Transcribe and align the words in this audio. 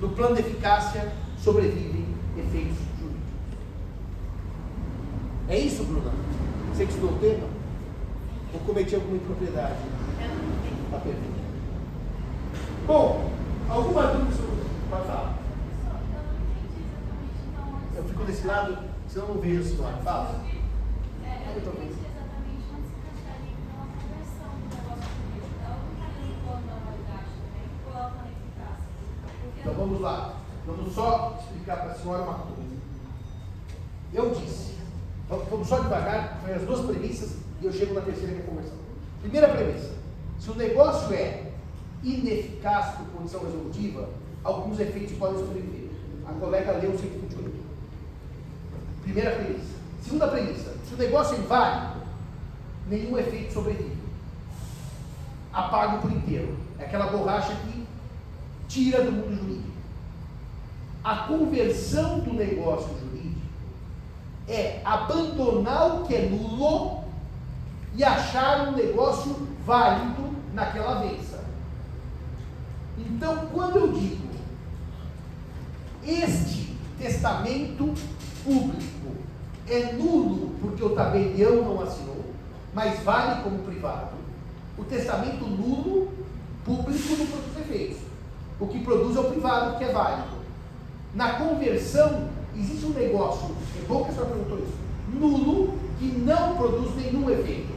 no 0.00 0.08
plano 0.10 0.34
de 0.34 0.42
eficácia 0.42 1.12
sobrevivem 1.38 2.06
efeitos 2.36 2.76
jurídicos. 2.98 3.32
É 5.48 5.58
isso, 5.58 5.84
Bruna? 5.84 6.12
Você 6.72 6.84
que 6.84 6.92
estudou 6.92 7.16
o 7.16 7.18
tema? 7.18 7.48
Ou 8.54 8.60
cometi 8.60 8.94
alguma 8.94 9.16
impropriedade? 9.16 9.78
Está 10.84 10.98
perfeito. 10.98 11.38
Bom, 12.86 13.30
alguma 13.68 14.06
dúvida 14.06 14.36
sobre. 14.36 14.64
Pode 14.88 15.06
falar. 15.06 15.38
Eu 17.96 18.04
fico 18.04 18.24
desse 18.24 18.46
lado, 18.46 18.78
senão 19.08 19.28
eu 19.28 19.34
não 19.34 19.40
vejo 19.40 19.60
o 19.60 19.64
senhor. 19.64 19.92
Fala. 20.04 20.44
Então 21.56 21.72
vamos 29.88 30.00
lá. 30.02 30.34
Vamos 30.66 30.94
só 30.94 31.38
explicar 31.40 31.78
para 31.78 31.92
a 31.92 31.94
senhora 31.94 32.22
uma 32.22 32.34
coisa. 32.34 32.58
Eu 34.12 34.30
disse, 34.30 34.74
vamos 35.28 35.66
só 35.66 35.80
devagar, 35.80 36.40
foi 36.42 36.54
as 36.54 36.62
duas 36.62 36.84
premissas 36.84 37.36
e 37.60 37.66
eu 37.66 37.72
chego 37.72 37.94
na 37.94 38.02
terceira 38.02 38.34
que 38.34 38.40
é 38.40 38.44
conversão. 38.44 38.76
Primeira 39.22 39.48
premissa: 39.48 39.94
se 40.38 40.50
o 40.50 40.54
negócio 40.54 41.14
é 41.14 41.52
ineficaz 42.02 42.96
por 42.96 43.06
condição 43.06 43.42
resolutiva, 43.42 44.08
alguns 44.44 44.78
efeitos 44.78 45.16
podem 45.16 45.38
sobreviver. 45.38 45.88
A 46.26 46.32
colega 46.32 46.72
leu 46.72 46.90
o 46.90 46.98
128. 46.98 47.58
Primeira 49.02 49.30
premissa. 49.36 49.78
Segunda 50.02 50.28
premissa: 50.28 50.74
se 50.86 50.94
o 50.94 50.98
negócio 50.98 51.36
é 51.36 51.38
inválido, 51.38 52.02
nenhum 52.88 53.18
efeito 53.18 53.54
sobrevive. 53.54 53.96
Apago 55.52 56.02
por 56.02 56.12
inteiro. 56.12 56.56
É 56.78 56.84
aquela 56.84 57.06
borracha 57.06 57.54
que 57.54 57.86
tira 58.68 59.02
do 59.02 59.12
mundo 59.12 59.34
jurídico. 59.34 59.67
A 61.08 61.16
conversão 61.26 62.18
do 62.18 62.34
negócio 62.34 62.90
jurídico 63.00 63.40
é 64.46 64.82
abandonar 64.84 66.02
o 66.02 66.06
que 66.06 66.14
é 66.14 66.28
nulo 66.28 67.02
e 67.96 68.04
achar 68.04 68.68
um 68.68 68.72
negócio 68.72 69.34
válido 69.64 70.28
naquela 70.52 71.00
vez. 71.00 71.34
Então, 72.98 73.46
quando 73.54 73.76
eu 73.76 73.92
digo 73.92 74.28
este 76.06 76.76
testamento 76.98 77.94
público 78.44 79.16
é 79.66 79.92
nulo 79.92 80.56
porque 80.60 80.84
o 80.84 80.90
tabelião 80.90 81.62
não 81.62 81.80
assinou, 81.80 82.22
mas 82.74 83.02
vale 83.02 83.42
como 83.42 83.60
privado, 83.60 84.10
o 84.76 84.84
testamento 84.84 85.46
nulo 85.46 86.12
público 86.66 87.16
não 87.16 87.26
produz 87.26 87.58
efeitos. 87.60 87.98
O 88.60 88.66
que 88.66 88.84
produz 88.84 89.16
é 89.16 89.20
o 89.20 89.30
privado, 89.30 89.78
que 89.78 89.84
é 89.84 89.92
válido. 89.92 90.37
Na 91.14 91.34
conversão, 91.34 92.28
existe 92.56 92.86
um 92.86 92.90
negócio, 92.90 93.54
é 93.76 93.86
bom 93.86 94.04
que 94.04 94.10
a 94.10 94.12
senhora 94.12 94.30
perguntou 94.30 94.58
isso, 94.58 94.78
nulo, 95.12 95.74
que 95.98 96.06
não 96.06 96.56
produz 96.56 96.94
nenhum 96.96 97.28
efeito. 97.30 97.72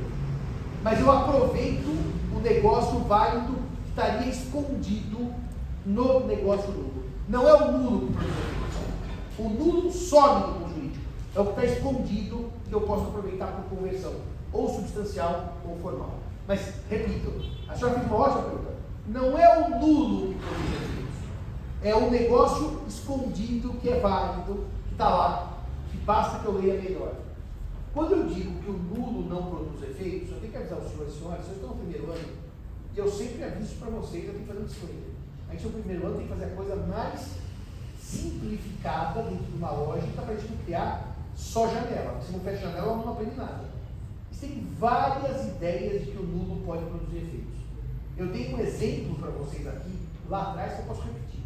Mas 0.84 1.00
eu 1.00 1.12
aproveito 1.12 1.88
o 2.36 2.40
negócio 2.40 3.00
válido 3.00 3.54
que 3.84 3.90
estaria 3.90 4.30
escondido 4.30 5.34
no 5.86 6.28
negócio 6.28 6.72
nulo. 6.72 7.04
Não 7.30 7.48
é 7.48 7.54
o 7.54 7.72
nulo 7.72 8.08
que 8.08 8.14
produz 8.14 8.36
efeito. 8.36 8.62
O 9.40 9.50
nulo 9.50 9.92
some 9.92 10.54
mundo 10.54 10.74
jurídico. 10.74 11.06
É 11.36 11.40
o 11.40 11.46
que 11.46 11.50
está 11.52 11.66
escondido 11.66 12.52
que 12.68 12.74
eu 12.74 12.82
posso 12.82 13.06
aproveitar 13.06 13.48
por 13.48 13.78
conversão, 13.78 14.14
ou 14.52 14.70
substancial 14.70 15.54
ou 15.68 15.78
formal. 15.78 16.20
Mas, 16.48 16.60
repito, 16.90 17.32
a 17.68 17.76
senhora 17.76 17.96
fez 17.96 18.08
uma 18.08 18.18
ótima 18.18 18.42
pergunta. 18.44 18.72
Não 19.08 19.38
é 19.38 19.58
o 19.58 19.80
nulo 19.80 20.34
que 20.34 20.40
produz 20.40 20.74
efeitos. 20.74 21.11
É 21.84 21.96
o 21.96 22.12
negócio 22.12 22.82
escondido 22.88 23.74
que 23.82 23.90
é 23.90 24.00
válido, 24.00 24.68
que 24.88 24.94
está 24.94 25.10
lá, 25.10 25.64
que 25.90 25.98
basta 25.98 26.40
que 26.40 26.46
eu 26.46 26.60
leia 26.60 26.80
melhor. 26.82 27.16
Quando 27.94 28.14
eu 28.14 28.28
digo 28.28 28.62
que 28.62 28.70
o 28.70 28.74
nulo 28.74 29.28
não 29.28 29.50
produz 29.50 29.84
efeitos, 29.84 30.32
eu 30.32 30.40
tenho 30.40 30.52
que 30.52 30.58
avisar 30.58 30.80
os 30.80 30.92
senhores 30.92 31.14
e 31.14 31.18
senhoras, 31.18 31.46
vocês 31.46 31.58
estão 31.58 31.70
no 31.70 31.76
primeiro 31.76 32.12
ano, 32.12 32.30
e 32.96 33.00
eu 33.00 33.10
sempre 33.10 33.44
aviso 33.44 33.76
para 33.76 33.90
vocês, 33.90 34.26
eu 34.26 34.34
tenho 34.34 34.46
que 34.46 34.52
fazer 34.52 34.64
um 34.64 34.66
disclaimer. 34.66 35.10
A 35.50 35.54
gente 35.54 35.66
no 35.66 35.72
primeiro 35.72 36.06
ano 36.06 36.18
tem 36.18 36.28
que 36.28 36.34
fazer 36.34 36.46
a 36.46 36.56
coisa 36.56 36.76
mais 36.76 37.30
simplificada 38.00 39.24
dentro 39.24 39.46
de 39.46 39.58
uma 39.58 39.72
lógica 39.72 40.22
para 40.22 40.34
a 40.34 40.38
gente 40.38 40.52
não 40.52 40.58
criar 40.64 41.16
só 41.36 41.68
janela. 41.68 42.22
Se 42.22 42.32
não 42.32 42.40
fecha 42.40 42.62
janela, 42.62 42.96
não 42.96 43.12
aprende 43.12 43.36
nada. 43.36 43.72
Tem 44.40 44.68
várias 44.80 45.46
ideias 45.50 46.04
de 46.04 46.12
que 46.12 46.18
o 46.18 46.24
nulo 46.24 46.66
pode 46.66 46.84
produzir 46.86 47.18
efeitos. 47.18 47.60
Eu 48.18 48.28
dei 48.28 48.52
um 48.52 48.60
exemplo 48.60 49.16
para 49.16 49.30
vocês 49.30 49.68
aqui, 49.68 50.00
lá 50.28 50.50
atrás, 50.50 50.74
que 50.74 50.80
eu 50.80 50.86
posso 50.86 51.02
repetir. 51.02 51.42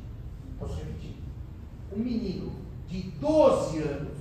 Um 1.95 1.99
menino 1.99 2.51
de 2.87 3.03
12 3.03 3.77
anos 3.79 4.17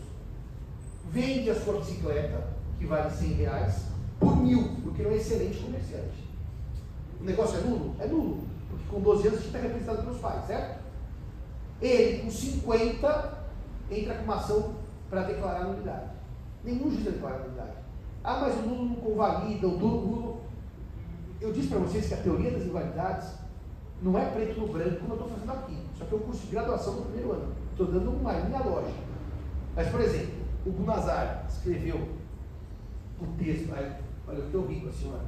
vende 1.10 1.50
a 1.50 1.60
sua 1.60 1.78
bicicleta, 1.78 2.48
que 2.78 2.86
vale 2.86 3.10
100 3.10 3.32
reais, 3.34 3.86
por 4.18 4.36
mil, 4.36 4.76
porque 4.82 5.02
ele 5.02 5.08
é 5.08 5.12
um 5.12 5.16
excelente 5.16 5.58
comerciante. 5.58 6.24
O 7.20 7.24
negócio 7.24 7.58
é 7.58 7.60
nulo? 7.62 7.96
É 7.98 8.06
nulo. 8.06 8.44
Porque 8.70 8.84
com 8.88 9.00
12 9.00 9.28
anos 9.28 9.38
a 9.38 9.42
gente 9.42 9.46
está 9.46 9.58
representado 9.60 10.02
pelos 10.02 10.18
pais, 10.18 10.46
certo? 10.46 10.84
Ele, 11.80 12.22
com 12.22 12.30
50, 12.30 13.38
entra 13.90 14.14
com 14.14 14.24
uma 14.24 14.36
ação 14.36 14.74
para 15.10 15.24
declarar 15.24 15.64
nulidade. 15.64 16.10
Nenhum 16.62 16.90
juiz 16.90 17.04
declara 17.04 17.38
nulidade. 17.38 17.72
Ah, 18.22 18.38
mas 18.40 18.54
o 18.56 18.62
nulo 18.62 18.84
não 18.86 18.96
convalida, 18.96 19.66
o 19.66 19.78
nulo. 19.78 20.40
Eu 21.40 21.52
disse 21.52 21.68
para 21.68 21.78
vocês 21.78 22.06
que 22.06 22.14
a 22.14 22.18
teoria 22.18 22.50
das 22.50 22.62
invalidades 22.62 23.28
não 24.04 24.18
é 24.18 24.26
preto 24.26 24.60
no 24.60 24.68
branco 24.68 25.00
como 25.00 25.14
eu 25.14 25.16
estou 25.16 25.30
fazendo 25.30 25.52
aqui. 25.52 25.78
Só 25.96 26.04
que 26.04 26.14
é 26.14 26.16
um 26.18 26.20
curso 26.20 26.42
de 26.42 26.52
graduação 26.52 26.94
no 26.96 27.02
primeiro 27.06 27.32
ano. 27.32 27.54
Estou 27.70 27.86
dando 27.86 28.10
uma 28.10 28.32
linha 28.34 28.62
lógica. 28.62 29.02
Mas, 29.74 29.88
por 29.88 30.00
exemplo, 30.02 30.34
o 30.66 30.70
Gunazar 30.72 31.46
escreveu 31.48 32.08
o 33.18 33.26
texto. 33.38 33.74
Aí, 33.74 33.92
olha, 34.28 34.40
o 34.40 34.50
que 34.50 34.54
eu 34.54 34.66
ri 34.66 34.80
com 34.80 34.88
a 34.88 34.92
senhora. 34.92 35.24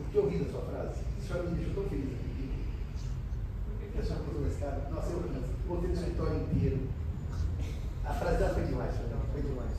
O 0.00 0.04
que 0.10 0.16
eu 0.16 0.28
ri 0.28 0.38
da 0.38 0.50
sua 0.50 0.62
frase. 0.62 1.02
A 1.18 1.20
senhora 1.20 1.50
me 1.50 1.56
deixou 1.56 1.74
tão 1.74 1.90
feliz 1.90 2.14
aqui. 2.14 2.64
Por 3.78 3.92
que 3.92 3.98
a 3.98 4.02
senhora 4.02 4.24
botou 4.24 4.40
na 4.40 4.48
escada? 4.48 4.90
Nossa, 4.90 5.12
eu 5.12 5.20
botei 5.68 5.88
no 5.88 5.94
escritório 5.94 6.36
inteiro. 6.42 6.80
A 8.06 8.14
frase 8.14 8.38
dela 8.38 8.54
foi 8.54 8.64
demais, 8.64 8.94
foi 9.32 9.42
demais. 9.42 9.72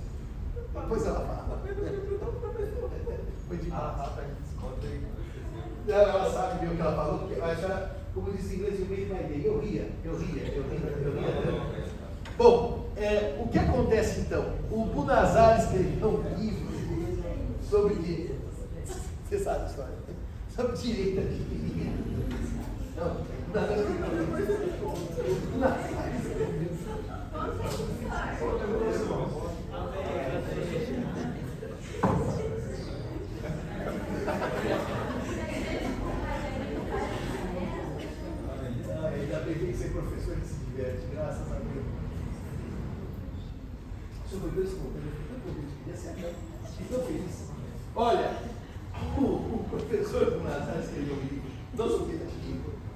Depois 0.73 1.05
ela 1.05 1.19
fala. 1.21 1.63
Foi 3.47 3.57
demais. 3.57 4.07
Não, 5.87 5.95
ela 5.95 6.29
sabe 6.29 6.59
bem 6.59 6.73
o 6.73 6.75
que 6.75 6.81
ela 6.81 6.95
falou, 6.97 7.19
porque 7.19 7.39
a 7.39 7.55
senhora, 7.55 7.95
como 8.13 8.33
disse 8.33 8.55
em 8.55 8.57
inglês, 8.57 8.77
eu 8.77 8.85
meio 8.87 9.07
mais 9.07 9.45
Eu 9.45 9.59
ria, 9.59 9.89
eu 10.03 10.17
ria, 10.17 10.43
eu 10.53 10.63
ria, 10.63 10.89
eu 11.01 11.13
ria. 11.13 11.61
Bom, 12.37 12.89
é, 12.97 13.39
o 13.39 13.47
que 13.47 13.57
acontece 13.57 14.19
então? 14.19 14.53
O 14.69 14.85
Bunazar 14.85 15.59
escreveu 15.59 16.09
um 16.09 16.37
livro 16.37 16.67
sobre. 17.69 18.35
Você 19.29 19.39
sabe 19.39 19.63
a 19.63 19.67
história? 19.67 19.93
Sobre 20.53 20.75
direito 20.75 21.21
de 21.21 21.91
Não, 22.97 23.17
Bunazar 23.47 23.79
escreveu. 26.19 26.67
Ainda 39.17 39.39
bem 39.39 39.53
que 39.53 39.59
tem 39.59 39.71
que 39.71 39.77
ser 39.77 39.89
diverte, 40.77 41.07
graças 41.11 41.51
a 41.51 41.55
Deus. 41.55 41.85
Sobre 44.29 44.49
Deus, 44.51 44.69
estou 46.79 47.03
feliz. 47.03 47.49
Olha, 47.95 48.37
o, 49.17 49.21
o 49.21 49.65
professor 49.69 50.25
do 50.25 50.43
Nazar 50.43 50.77
escreveu 50.79 51.15
um 51.15 51.21
livro, 51.21 51.51
não 51.73 51.89
sobre 51.89 52.27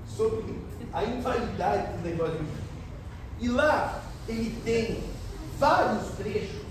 sobre 0.05 0.59
a 0.93 1.03
invalidade 1.03 1.97
do 1.97 2.07
negócio. 2.07 2.45
E 3.39 3.47
lá 3.47 4.03
ele 4.27 4.61
tem 4.63 5.03
vários 5.57 6.09
trechos 6.17 6.61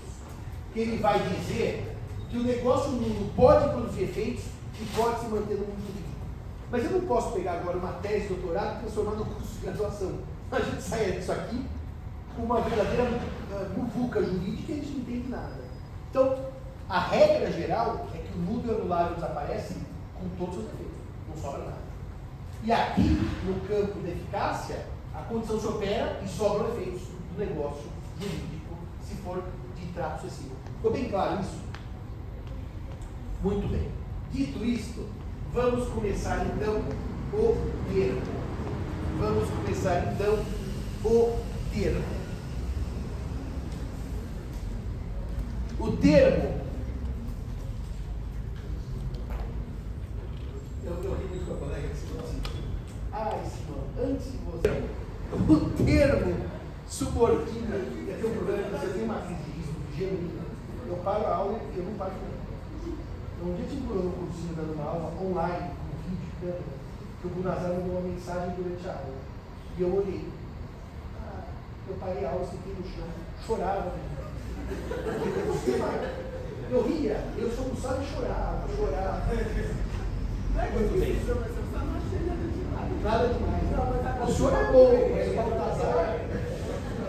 que 0.73 0.79
ele 0.79 0.97
vai 0.97 1.19
dizer 1.19 1.97
que 2.29 2.37
o 2.37 2.43
negócio 2.43 2.91
nulo 2.91 3.29
pode 3.35 3.69
produzir 3.69 4.03
efeitos 4.03 4.45
e 4.79 4.85
pode 4.95 5.19
se 5.19 5.25
manter 5.25 5.55
no 5.55 5.65
mundo 5.65 5.81
jurídico. 5.81 6.09
Mas 6.71 6.85
eu 6.85 6.91
não 6.91 7.01
posso 7.01 7.33
pegar 7.33 7.53
agora 7.53 7.77
uma 7.77 7.93
tese 7.93 8.27
de 8.27 8.35
doutorado 8.35 8.77
e 8.77 8.81
transformar 8.83 9.15
no 9.15 9.25
curso 9.25 9.53
de 9.55 9.65
graduação. 9.65 10.30
A 10.51 10.59
gente 10.59 10.81
sai 10.81 11.13
disso 11.13 11.31
aqui 11.31 11.65
com 12.35 12.43
uma 12.43 12.61
verdadeira 12.61 13.03
uh, 13.03 13.79
muvuca 13.79 14.21
jurídica 14.21 14.73
e 14.73 14.79
a 14.79 14.83
gente 14.83 14.91
não 14.91 14.99
entende 14.99 15.29
nada. 15.29 15.61
Então, 16.09 16.37
a 16.89 16.99
regra 16.99 17.51
geral 17.51 18.07
é 18.13 18.17
que 18.17 18.37
o 18.37 18.41
nulo 18.41 18.63
e 18.65 18.69
o 18.69 18.75
anulável 18.75 19.15
desaparecem 19.15 19.77
com 20.13 20.27
todos 20.37 20.57
os 20.57 20.65
efeitos, 20.65 20.97
não 21.29 21.41
sobra 21.41 21.59
nada. 21.59 21.81
E 22.63 22.71
aqui, 22.71 23.17
no 23.45 23.61
campo 23.67 23.99
da 24.01 24.09
eficácia, 24.09 24.85
a 25.13 25.21
condição 25.21 25.59
se 25.59 25.67
opera 25.67 26.19
e 26.23 26.27
sobram 26.27 26.67
efeitos 26.73 27.01
do 27.01 27.39
negócio 27.39 27.89
jurídico, 28.19 28.75
se 29.01 29.15
for 29.15 29.43
de 29.75 29.85
trato 29.93 30.27
excessivo. 30.27 30.55
Ficou 30.75 30.91
bem 30.91 31.09
claro 31.09 31.39
isso? 31.39 31.61
Muito 33.41 33.67
bem. 33.69 33.89
Dito 34.31 34.63
isto, 34.63 35.07
vamos 35.53 35.87
começar 35.89 36.45
então 36.45 36.75
o 37.33 37.57
termo. 37.91 38.50
Vamos 39.21 39.47
começar 39.51 40.13
então 40.13 40.43
o 41.05 41.39
termo. 41.71 42.03
O 45.79 45.91
termo. 45.97 46.61
Eu, 50.83 51.03
eu. 51.03 51.11
O 55.31 55.69
termo 55.85 56.51
subordina. 56.87 57.75
Eu 57.75 58.17
tenho 58.19 58.27
um 58.27 58.37
problema 58.37 58.63
que 58.63 58.71
você 58.71 58.87
tem 58.87 59.03
uma 59.03 59.21
crise 59.21 59.43
de 59.43 59.51
risco 59.51 59.75
genuína. 59.95 60.41
Eu 60.87 60.95
paro 60.97 61.27
a 61.27 61.35
aula 61.35 61.59
e 61.75 61.77
eu 61.77 61.83
não 61.85 61.93
paro 61.93 62.11
com 62.11 63.47
Um 63.47 63.55
dia 63.55 63.65
tive 63.69 63.83
um 63.83 64.11
cursinho 64.11 64.55
dando 64.55 64.73
uma 64.73 64.85
aula 64.85 65.13
online, 65.21 65.69
com 65.77 66.09
vídeo, 66.09 66.31
câmera, 66.39 66.80
que 67.21 67.27
o 67.27 67.29
Bunazar 67.29 67.69
mandou 67.69 67.99
uma 67.99 68.09
mensagem 68.09 68.55
durante 68.55 68.87
a 68.87 68.93
aula. 68.93 69.21
E 69.77 69.81
eu 69.81 69.95
olhei. 69.95 70.27
Ah, 71.21 71.43
eu 71.87 71.95
parei 71.95 72.25
a 72.25 72.31
aula, 72.31 72.45
sentei 72.45 72.73
no 72.73 72.83
chão, 72.83 73.07
chorava. 73.45 73.93
Eu 76.71 76.83
ria, 76.83 77.23
eu 77.37 77.51
só 77.51 77.63
não 77.63 77.75
sabe 77.75 78.05
chorar, 78.05 78.65
chorar. 78.75 79.27
É 79.31 80.69
muito 80.71 80.99
bem. 80.99 81.19
Nada 83.03 83.27
demais. 83.27 84.29
O 84.29 84.31
senhor 84.31 84.53
é 84.53 84.71
bom, 84.71 85.09
mas 85.11 85.31
o 85.31 85.35
Baltazar 85.35 86.19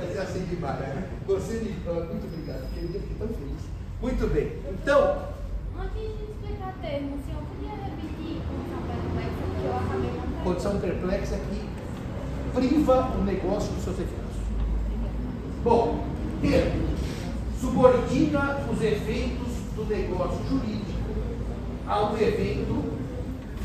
é 0.02 0.18
assim 0.20 0.44
demais. 0.46 0.78
Você 1.26 1.54
me 1.54 1.70
muito 1.70 2.26
obrigado, 2.26 2.62
porque 2.68 2.80
eu 2.80 3.00
fiquei 3.00 3.16
tão 3.18 3.28
feliz. 3.28 3.62
Muito 4.00 4.26
bem. 4.34 4.58
Então. 4.68 5.32
Antes 5.78 5.94
de 5.94 6.24
explicar 6.32 6.74
termo, 6.80 7.16
o 7.16 7.22
senhor 7.24 7.42
podia 7.42 7.70
repetir 7.70 8.42
condição 8.42 8.82
perplexa, 8.82 9.44
que 9.54 9.64
eu 9.64 9.76
acabei 9.76 10.10
não 10.10 10.31
Condição 10.42 10.80
perplexa 10.80 11.36
que 11.36 11.68
priva 12.52 13.12
o 13.16 13.22
negócio 13.22 13.72
dos 13.74 13.84
seus 13.84 13.96
efeitos. 13.96 14.36
Bom, 15.62 16.04
termo 16.40 16.88
subordina 17.60 18.66
os 18.68 18.82
efeitos 18.82 19.52
do 19.76 19.84
negócio 19.84 20.44
jurídico 20.48 20.98
a 21.86 22.10
um 22.10 22.18
evento 22.18 22.82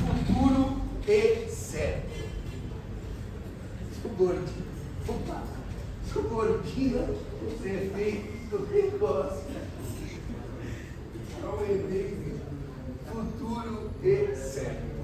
futuro 0.06 0.78
e 1.08 1.50
certo. 1.50 2.28
Subordina, 4.00 4.68
opa, 5.08 5.42
subordina 6.14 7.08
os 7.42 7.66
efeitos 7.66 8.50
do 8.52 8.68
negócio 8.72 9.44
a 11.44 11.56
um 11.56 11.62
evento 11.64 12.40
futuro 13.12 13.90
e 14.04 14.36
certo. 14.36 14.98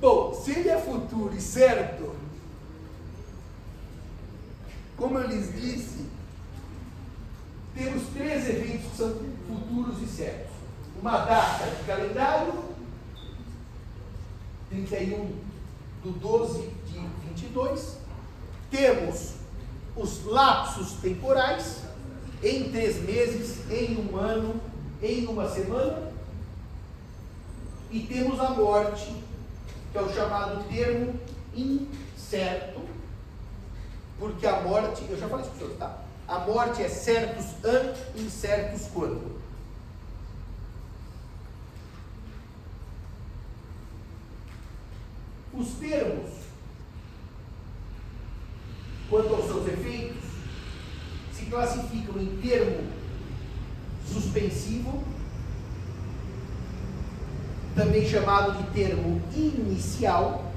Bom, 0.00 0.32
se 0.32 0.52
ele 0.52 0.70
é 0.70 0.78
futuro 0.78 1.30
e 1.36 1.39
certo, 1.50 2.14
como 4.96 5.18
eu 5.18 5.26
lhes 5.26 5.52
disse, 5.52 6.06
temos 7.74 8.06
três 8.14 8.48
eventos 8.48 8.90
que 8.90 8.96
são 8.96 9.20
futuros 9.48 10.00
e 10.00 10.06
certos. 10.06 10.52
Uma 11.00 11.24
data 11.24 11.64
de 11.70 11.84
calendário, 11.84 12.52
31 14.68 15.32
de 16.04 16.10
12 16.10 16.70
de 16.86 16.98
22. 17.28 17.96
Temos 18.70 19.32
os 19.96 20.24
lapsos 20.26 20.92
temporais, 21.00 21.82
em 22.44 22.70
três 22.70 23.02
meses, 23.02 23.68
em 23.70 23.96
um 23.96 24.16
ano, 24.16 24.60
em 25.02 25.26
uma 25.26 25.48
semana. 25.48 26.12
E 27.90 28.00
temos 28.00 28.38
a 28.38 28.50
morte, 28.50 29.12
que 29.90 29.98
é 29.98 30.00
o 30.00 30.14
chamado 30.14 30.62
termo 30.68 31.18
incerto, 31.54 32.80
porque 34.18 34.46
a 34.46 34.60
morte, 34.60 35.04
eu 35.08 35.18
já 35.18 35.28
falei 35.28 35.44
isso 35.44 35.54
para 35.54 35.58
senhores, 35.58 35.78
tá? 35.78 35.98
A 36.28 36.38
morte 36.40 36.82
é 36.82 36.88
certos 36.88 37.46
an, 37.64 37.94
incertos 38.16 38.86
quando. 38.92 39.40
Os 45.52 45.68
termos, 45.80 46.30
quanto 49.08 49.34
aos 49.34 49.46
seus 49.46 49.66
efeitos, 49.66 50.22
se 51.32 51.46
classificam 51.46 52.20
em 52.20 52.36
termo 52.40 52.88
suspensivo, 54.06 55.02
também 57.74 58.08
chamado 58.08 58.58
de 58.58 58.70
termo 58.72 59.20
inicial, 59.34 60.49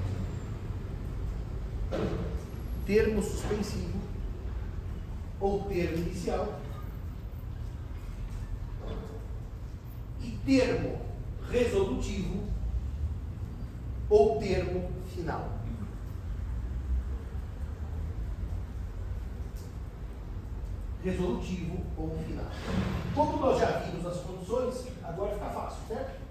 termo 2.86 3.22
suspensivo, 3.22 4.00
ou 5.40 5.64
termo 5.64 5.98
inicial, 5.98 6.60
e 10.22 10.32
termo 10.46 11.00
resolutivo 11.50 12.44
ou 14.10 14.40
termo 14.40 14.90
final. 15.14 15.50
Resolutivo 21.04 21.78
ou 21.98 22.10
final. 22.26 22.46
Como 23.14 23.38
nós 23.38 23.60
já 23.60 23.80
vimos 23.80 24.06
as 24.06 24.22
condições, 24.22 24.88
agora 25.04 25.34
fica 25.34 25.50
fácil, 25.50 25.88
certo? 25.88 26.22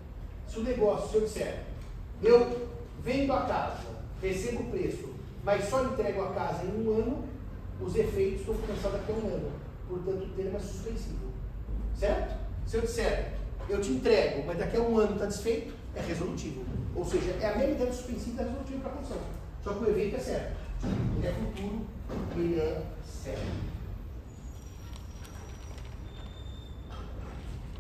Se 0.49 0.59
o 0.59 0.63
negócio, 0.63 1.11
se 1.11 1.17
eu 1.17 1.21
disser, 1.23 1.65
eu 2.23 2.71
vendo 3.03 3.33
a 3.33 3.43
casa, 3.43 3.83
recebo 4.21 4.63
o 4.63 4.71
preço, 4.71 5.15
mas 5.43 5.69
só 5.69 5.85
entrego 5.85 6.23
a 6.23 6.33
casa 6.33 6.65
em 6.65 6.87
um 6.87 6.91
ano, 6.99 7.25
os 7.81 7.97
efeitos 7.97 8.47
vão 8.47 8.57
começar 8.57 8.91
daqui 8.91 9.13
a 9.13 9.15
um 9.15 9.27
ano. 9.27 9.53
Portanto, 9.89 10.25
o 10.25 10.29
termo 10.31 10.57
é 10.57 10.61
suspensivo. 10.61 11.33
Certo? 11.97 12.37
Se 12.67 12.77
eu 12.77 12.83
disser, 12.83 13.35
eu 13.69 13.81
te 13.81 13.91
entrego, 13.91 14.45
mas 14.47 14.59
daqui 14.59 14.77
a 14.77 14.81
um 14.81 14.99
ano 14.99 15.15
está 15.15 15.27
desfeito, 15.27 15.75
é 15.95 16.01
resolutivo. 16.01 16.65
Ou 16.95 17.05
seja, 17.05 17.33
é 17.41 17.47
a 17.47 17.57
mesma 17.57 17.75
ideia 17.75 17.91
do 17.91 17.95
suspensivo 17.95 18.37
da 18.37 18.45
resolutivo 18.45 18.81
para 18.81 18.91
a 18.91 18.95
condição. 18.95 19.19
Só 19.63 19.73
que 19.75 19.85
o 19.85 19.91
evento 19.91 20.17
é 20.17 20.19
certo. 20.19 20.57
Ele 21.17 21.27
é 21.27 21.33
futuro, 21.33 21.87
ele 22.37 22.61
é 22.61 22.83
certo. 23.05 23.73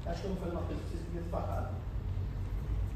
Acho 0.04 0.20
que 0.20 0.26
eu 0.26 0.30
não 0.30 0.36
falei 0.36 0.54
uma 0.54 0.62
coisa 0.62 0.82
que 0.82 0.90
vocês 0.90 1.02
deviam 1.04 1.24
falar. 1.30 1.72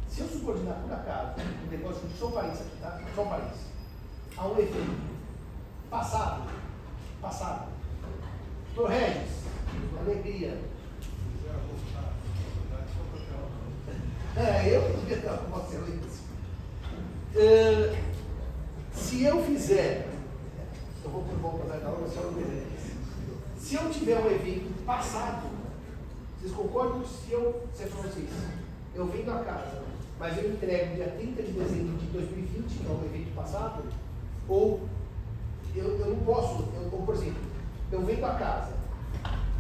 Se 0.09 0.21
eu 0.21 0.29
subordinar 0.29 0.81
por 0.83 0.93
acaso 0.93 1.35
um 1.65 1.71
negócio 1.71 2.09
de 2.09 2.15
só 2.19 2.31
parênteses 2.31 2.67
aqui, 2.67 2.77
tá? 2.81 3.01
Só 3.15 3.25
parênteses, 3.25 3.67
a 4.37 4.47
um 4.47 4.59
evento. 4.59 5.17
Passado, 5.91 6.51
passado. 7.23 7.69
Doutor 8.75 8.91
Regis, 8.91 9.45
alegria. 9.99 10.59
É, 14.37 14.69
eu 14.69 14.83
devia 14.99 15.17
estar 15.17 15.39
com 15.39 15.51
você 15.51 15.79
uh, 17.39 17.97
Se 18.93 19.25
eu 19.25 19.43
fizer, 19.43 20.07
eu 21.03 21.11
vou 21.11 21.23
por 21.23 21.39
volta 21.39 21.79
da 21.79 21.89
aula, 21.89 22.07
só 22.07 22.31
Se 23.57 23.77
eu 23.77 23.91
tiver 23.91 24.19
um 24.19 24.31
evento 24.31 24.85
passado, 24.85 25.49
vocês 26.39 26.53
concordam? 26.53 27.03
Se 27.07 27.33
eu, 27.33 27.67
se 27.73 27.85
é 27.85 27.87
vocês, 27.87 28.29
eu 28.95 29.07
venho 29.07 29.25
da 29.25 29.43
casa, 29.43 29.83
mas 30.19 30.37
eu 30.37 30.53
entrego 30.53 30.97
dia 30.97 31.15
30 31.17 31.43
de 31.43 31.53
dezembro 31.53 31.97
de 31.97 32.07
2020, 32.07 32.79
que 32.79 32.87
é 32.87 32.91
um 32.91 33.05
evento 33.07 33.35
passado, 33.35 33.85
ou 34.49 34.89
eu, 35.75 35.99
eu 35.99 36.15
não 36.15 36.25
posso, 36.25 36.65
eu, 36.75 36.91
por 37.05 37.15
exemplo, 37.15 37.43
eu 37.93 38.05
vendo 38.05 38.25
a 38.25 38.35
casa. 38.35 38.73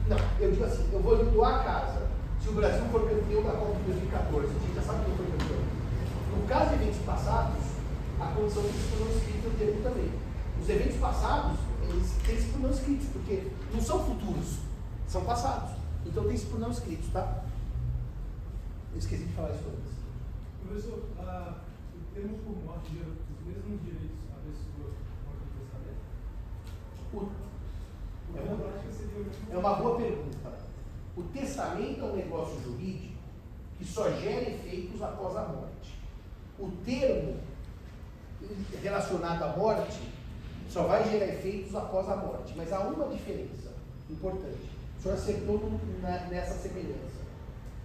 Não, 0.08 0.16
eu 0.40 0.50
digo 0.50 0.64
assim, 0.64 0.88
eu 0.92 1.00
vou 1.00 1.24
doar 1.24 1.60
a 1.60 1.64
casa. 1.64 2.06
Se 2.40 2.48
o 2.48 2.52
Brasil 2.52 2.84
for 2.86 3.08
campeão 3.08 3.42
da 3.42 3.52
Copa 3.52 3.74
de 3.76 3.92
2014, 3.92 4.46
a 4.46 4.58
gente 4.58 4.74
já 4.74 4.82
sabe 4.82 5.04
quem 5.04 5.16
foi 5.16 5.26
campeão. 5.26 5.66
No 6.36 6.46
caso 6.46 6.70
de 6.70 6.74
eventos 6.76 7.00
passados, 7.04 7.56
a 8.20 8.26
condição 8.28 8.62
que 8.62 8.72
ser 8.72 9.00
não 9.00 9.08
escrita 9.08 9.48
no 9.48 9.58
termo 9.58 9.82
também. 9.82 10.12
Os 10.60 10.68
eventos 10.68 10.96
passados, 10.96 11.58
eles 11.82 12.12
têm 12.24 12.40
ser 12.40 12.58
não 12.58 12.70
escritos, 12.70 13.06
porque 13.08 13.50
não 13.74 13.80
são 13.80 14.04
futuros, 14.04 14.58
são 15.06 15.24
passados. 15.24 15.76
Então 16.04 16.24
tem 16.24 16.36
ser 16.36 16.58
não 16.58 16.70
escritos, 16.70 17.08
tá? 17.12 17.44
Eu 18.92 18.98
esqueci 18.98 19.24
de 19.24 19.32
falar 19.34 19.50
isso 19.50 19.64
antes. 19.68 19.92
Professor, 20.64 21.04
ah, 21.18 21.58
temos 22.14 22.40
por 22.40 22.56
morte 22.64 22.92
os 22.92 23.46
mesmos 23.46 23.82
direitos 23.82 24.16
a 24.32 24.40
pessoa 24.40 24.90
é 29.50 29.56
uma, 29.56 29.74
boa 29.74 29.96
pergunta. 29.96 30.36
O 31.16 31.22
testamento 31.22 32.00
é 32.00 32.04
um 32.04 32.16
negócio 32.16 32.60
jurídico 32.62 33.16
que 33.78 33.84
só 33.84 34.10
gera 34.12 34.50
efeitos 34.50 35.00
após 35.02 35.36
a 35.36 35.42
morte. 35.44 35.98
O 36.58 36.70
termo 36.84 37.36
relacionado 38.82 39.42
à 39.42 39.56
morte 39.56 40.00
só 40.68 40.84
vai 40.84 41.08
gerar 41.08 41.26
efeitos 41.26 41.74
após 41.74 42.08
a 42.08 42.16
morte. 42.16 42.54
Mas 42.56 42.72
há 42.72 42.80
uma 42.80 43.08
diferença 43.08 43.72
importante. 44.10 44.70
O 44.98 45.02
senhor 45.02 45.14
acertou 45.14 45.80
nessa 46.30 46.54
semelhança. 46.54 47.26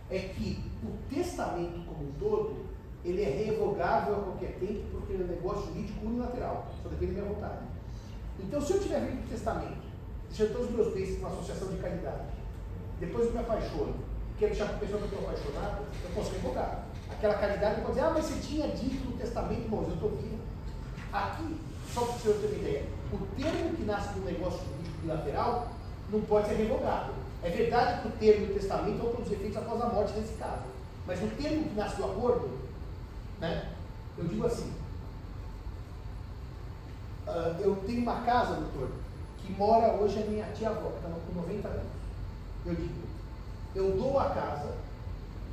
É 0.09 0.19
que 0.19 0.59
o 0.83 1.13
testamento 1.13 1.85
como 1.85 2.09
um 2.09 2.11
todo, 2.19 2.65
ele 3.03 3.23
é 3.23 3.29
revogável 3.29 4.15
a 4.15 4.23
qualquer 4.23 4.57
tempo 4.59 4.83
porque 4.91 5.13
ele 5.13 5.23
é 5.23 5.25
um 5.25 5.29
negócio 5.29 5.67
jurídico 5.67 6.05
unilateral. 6.05 6.67
Só 6.83 6.89
depende 6.89 7.13
da 7.13 7.21
minha 7.21 7.33
vontade. 7.33 7.70
Então, 8.43 8.61
se 8.61 8.73
eu 8.73 8.79
tiver 8.79 8.99
feito 8.99 9.29
testamento, 9.29 9.81
deixando 10.29 10.53
todos 10.53 10.69
os 10.69 10.75
meus 10.75 10.93
bens 10.93 11.17
para 11.17 11.29
uma 11.29 11.37
associação 11.37 11.67
de 11.69 11.77
caridade, 11.77 12.23
depois 12.99 13.25
eu 13.25 13.33
me 13.33 13.39
apaixono, 13.39 13.95
quero 14.37 14.51
deixar 14.51 14.65
para 14.67 14.75
a 14.75 14.79
pessoa 14.79 14.99
que 14.99 15.13
eu 15.13 15.19
estou 15.19 15.29
apaixonado, 15.29 15.85
eu 16.03 16.09
posso 16.15 16.31
revogar. 16.31 16.85
Aquela 17.09 17.33
caridade 17.35 17.81
pode 17.81 17.93
dizer, 17.93 18.01
ah, 18.01 18.11
mas 18.11 18.25
você 18.25 18.39
tinha 18.39 18.67
dito 18.69 19.09
no 19.09 19.17
testamento, 19.17 19.61
irmãos, 19.61 19.87
eu 19.87 19.93
estou 19.93 20.09
vivo. 20.09 20.39
Aqui, 21.13 21.57
só 21.93 22.05
para 22.05 22.15
o 22.15 22.19
senhor 22.19 22.37
ter 22.37 22.47
uma 22.47 22.57
ideia, 22.57 22.85
o 23.11 23.17
termo 23.35 23.75
que 23.75 23.83
nasce 23.83 24.13
do 24.13 24.25
negócio 24.25 24.59
jurídico 24.59 25.01
bilateral 25.01 25.69
não 26.11 26.21
pode 26.21 26.47
ser 26.47 26.55
revogado. 26.55 27.13
É 27.43 27.49
verdade 27.49 28.01
que 28.01 28.07
o 28.07 28.11
termo 28.11 28.47
do 28.47 28.53
testamento 28.53 28.97
vão 28.97 29.11
produzir 29.11 29.33
efeitos 29.33 29.57
após 29.57 29.81
a 29.81 29.87
morte 29.87 30.13
nesse 30.13 30.33
caso. 30.35 30.63
Mas 31.07 31.21
o 31.21 31.27
termo 31.27 31.63
que 31.63 31.75
nasce 31.75 31.97
do 31.97 32.05
acordo, 32.05 32.49
né, 33.39 33.69
eu 34.17 34.25
digo 34.25 34.45
assim, 34.45 34.71
uh, 37.27 37.61
eu 37.61 37.75
tenho 37.87 38.01
uma 38.01 38.21
casa, 38.21 38.55
doutor, 38.55 38.89
que 39.37 39.51
mora 39.53 39.93
hoje 39.93 40.21
a 40.21 40.25
minha 40.25 40.45
tia-avó, 40.53 40.89
que 40.89 40.97
está 40.97 41.09
com 41.09 41.41
90 41.41 41.67
anos. 41.67 41.83
Eu 42.65 42.75
digo, 42.75 43.01
eu 43.75 43.91
dou 43.97 44.19
a 44.19 44.29
casa, 44.29 44.75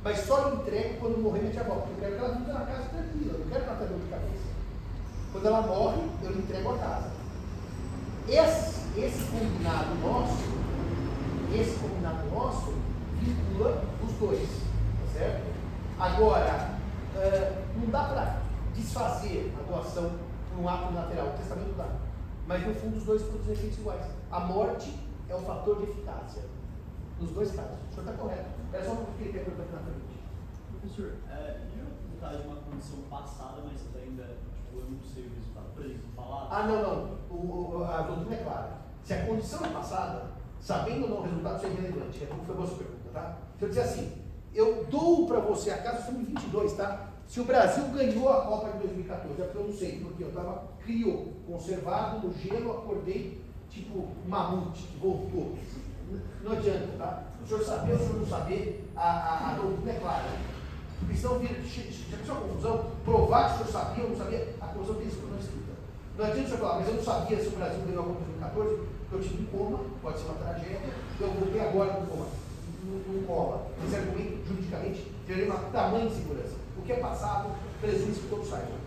mas 0.03 0.19
só 0.19 0.53
entrego 0.53 0.99
quando 0.99 1.21
morrer 1.21 1.39
minha 1.39 1.51
tia-avó, 1.51 1.75
porque 1.75 1.93
eu 1.93 1.99
quero 1.99 2.15
que 2.15 2.19
ela 2.19 2.35
viva 2.35 2.53
na 2.53 2.65
casa 2.65 2.89
tranquila, 2.89 3.33
eu 3.33 3.39
não 3.39 3.47
quero 3.47 3.63
que 3.63 3.69
ela 3.69 3.77
tenha 3.77 3.89
dor 3.89 3.99
de 3.99 4.09
cabeça. 4.09 4.49
Quando 5.31 5.45
ela 5.45 5.61
morre, 5.61 6.01
eu 6.23 6.31
entrego 6.31 6.73
a 6.73 6.77
casa. 6.77 7.11
Esse, 8.27 8.99
esse 8.99 9.23
combinado 9.31 9.95
nosso, 10.01 10.43
esse 11.53 11.79
combinado 11.79 12.29
nosso, 12.29 12.73
vincula 13.19 13.83
os 14.03 14.13
dois, 14.13 14.47
tá 14.47 15.19
certo? 15.19 15.43
Agora, 15.99 16.77
uh, 17.15 17.79
não 17.79 17.89
dá 17.89 18.03
para 18.03 18.41
desfazer 18.75 19.53
a 19.59 19.71
doação 19.71 20.11
por 20.49 20.59
um 20.59 20.67
ato 20.67 20.93
lateral, 20.93 21.27
o 21.27 21.37
testamento 21.37 21.75
dá. 21.77 21.87
Mas 22.47 22.65
no 22.65 22.73
fundo 22.73 22.97
os 22.97 23.03
dois 23.03 23.21
produzem 23.21 23.53
efeitos 23.53 23.79
iguais. 23.79 24.05
A 24.31 24.39
morte 24.39 24.93
é 25.29 25.35
um 25.35 25.41
fator 25.41 25.77
de 25.77 25.83
eficácia. 25.83 26.43
Nos 27.19 27.31
dois 27.31 27.51
casos. 27.51 27.77
O 27.91 27.95
senhor 27.95 28.09
está 28.09 28.13
correto. 28.21 28.49
É 28.73 28.81
só 28.81 28.95
porque 28.95 29.23
ele 29.23 29.33
pergunta 29.33 29.63
na 29.71 29.79
frente. 29.79 30.09
Professor, 30.71 31.13
é, 31.29 31.61
e 31.73 31.77
no 31.77 32.19
caso 32.19 32.41
de 32.41 32.47
uma 32.47 32.55
condição 32.57 32.99
passada, 33.09 33.61
mas 33.63 33.81
ainda 34.01 34.23
tipo, 34.23 34.79
eu 34.79 34.85
não 34.89 35.03
sei 35.03 35.25
o 35.25 35.29
resultado, 35.35 35.83
exemplo, 35.83 36.09
falar. 36.15 36.47
Ah, 36.49 36.67
não, 36.67 36.81
não. 36.81 37.19
O, 37.29 37.77
o, 37.77 37.83
a 37.83 38.01
doutrina 38.01 38.35
é 38.35 38.43
clara. 38.43 38.77
Se 39.03 39.13
a 39.13 39.25
condição 39.25 39.65
é 39.65 39.69
passada, 39.69 40.31
sabendo 40.61 41.03
ou 41.03 41.09
não 41.09 41.17
o 41.17 41.23
resultado, 41.23 41.57
isso 41.57 41.65
é 41.65 41.69
irrelevante. 41.69 42.23
É 42.23 42.27
como 42.27 42.43
foi 42.43 42.55
a 42.55 42.67
sua 42.67 42.77
pergunta, 42.77 43.09
tá? 43.13 43.37
Se 43.57 43.65
eu 43.65 43.69
dizer 43.69 43.81
assim, 43.81 44.21
eu 44.53 44.85
dou 44.85 45.27
para 45.27 45.39
você 45.39 45.71
a 45.71 45.81
casa, 45.81 46.05
somos 46.05 46.27
22, 46.27 46.73
tá? 46.73 47.08
Se 47.29 47.39
o 47.39 47.43
Brasil 47.43 47.83
ganhou 47.89 48.27
a 48.27 48.41
Copa 48.41 48.71
de 48.71 48.79
2014, 48.79 49.39
é 49.39 49.45
porque 49.45 49.57
eu 49.59 49.67
não 49.67 49.73
sei, 49.73 49.99
porque 49.99 50.23
eu 50.23 50.29
estava 50.29 50.63
criou, 50.83 51.31
conservado 51.45 52.27
no 52.27 52.33
gelo, 52.33 52.71
acordei 52.71 53.39
tipo 53.69 54.07
mamute 54.27 54.81
que 54.81 54.97
voltou. 54.97 55.55
Não 56.43 56.53
adianta, 56.53 56.87
tá? 56.97 57.23
O 57.43 57.47
senhor 57.47 57.63
saber, 57.63 57.93
o 57.93 57.97
senhor 57.99 58.15
não 58.15 58.25
saber, 58.25 58.83
a, 58.95 59.11
a, 59.11 59.51
a 59.51 59.53
doutrina 59.53 59.91
é 59.91 59.99
clara. 59.99 60.25
Porque 60.97 61.15
senão 61.15 61.37
vira, 61.37 61.53
já 61.61 62.17
pensou 62.17 62.35
a 62.35 62.39
confusão? 62.39 62.85
Provar 63.05 63.45
que 63.45 63.53
o 63.53 63.57
senhor 63.67 63.71
sabia 63.79 64.03
ou 64.05 64.09
não 64.09 64.17
sabia, 64.17 64.55
a 64.59 64.65
confusão 64.65 64.95
tem 64.95 65.07
isso 65.07 65.27
não 65.29 65.37
escrita. 65.37 65.73
Não 66.17 66.25
adianta 66.25 66.41
o 66.41 66.47
senhor 66.47 66.59
falar, 66.59 66.79
mas 66.79 66.87
eu 66.87 66.93
não 66.95 67.03
sabia 67.03 67.39
se 67.39 67.47
o 67.47 67.51
Brasil 67.51 67.79
ganhou 67.85 68.01
a 68.01 68.07
Copa 68.07 68.19
de 68.21 68.25
2014, 68.25 68.75
porque 68.75 69.15
eu 69.15 69.21
tive 69.21 69.43
um 69.43 69.45
coma, 69.45 69.79
pode 70.01 70.17
ser 70.17 70.25
uma 70.25 70.33
tragédia, 70.33 70.93
eu 71.21 71.29
voltei 71.29 71.61
agora 71.61 71.93
no 71.93 72.07
coma. 72.07 72.25
Não 73.07 73.23
cola. 73.23 73.67
Esse 73.85 73.95
argumento, 73.97 74.47
juridicamente, 74.47 75.11
teria 75.27 75.45
uma 75.45 75.59
tamanha 75.69 76.05
insegurança 76.05 76.58
que 76.89 76.93
é 76.93 76.97
passado, 76.97 77.51
presume-se 77.79 78.21
que 78.21 78.29
todos 78.29 78.49
saibam. 78.49 78.79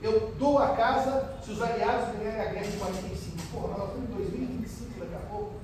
Eu 0.00 0.32
dou 0.38 0.58
a 0.58 0.76
casa 0.76 1.34
se 1.42 1.50
os 1.50 1.60
aliados 1.60 2.16
ganharem 2.16 2.40
a 2.40 2.52
guerra 2.52 2.66
em 2.66 2.78
45. 2.78 3.36
Porra, 3.52 3.78
nós 3.78 3.88
estamos 3.88 4.10
em 4.10 4.14
2025 4.14 5.00
daqui 5.00 5.14
a 5.14 5.28
pouco. 5.28 5.54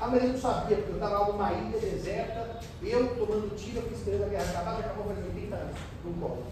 Ah, 0.00 0.08
mas 0.08 0.22
eu 0.24 0.30
não 0.30 0.38
sabia, 0.38 0.76
porque 0.78 0.90
eu 0.90 0.94
estava 0.94 1.18
lá 1.18 1.26
numa 1.28 1.52
ilha 1.52 1.78
deserta, 1.78 2.60
eu 2.82 3.14
tomando 3.14 3.54
tiro, 3.56 3.78
eu 3.78 3.92
esperando 3.92 4.24
a 4.24 4.28
guerra 4.28 4.50
acabar, 4.50 4.80
acabou 4.80 5.04
faz 5.04 5.18
80 5.18 5.54
anos. 5.54 5.76
Não 6.04 6.12
colo. 6.14 6.42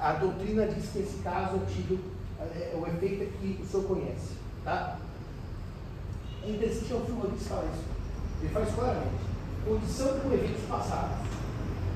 A 0.00 0.12
doutrina 0.14 0.66
diz 0.66 0.90
que 0.90 0.98
esse 0.98 1.18
caso 1.22 1.56
o 1.56 1.66
tiro, 1.66 2.00
é, 2.40 2.74
o 2.74 2.86
efeito 2.88 3.22
é 3.22 3.26
que 3.26 3.62
o 3.62 3.66
senhor 3.66 3.86
conhece. 3.86 4.32
Tá? 4.64 4.98
É 6.42 6.50
interessante, 6.50 6.92
é 6.92 6.96
o 6.96 7.04
filme 7.04 7.38
que 7.38 7.44
fala 7.44 7.70
isso. 7.72 7.84
Ele 8.42 8.62
isso 8.62 8.74
claramente. 8.74 9.28
Condição 9.64 10.18
com 10.20 10.32
eventos 10.32 10.64
passados. 10.68 11.18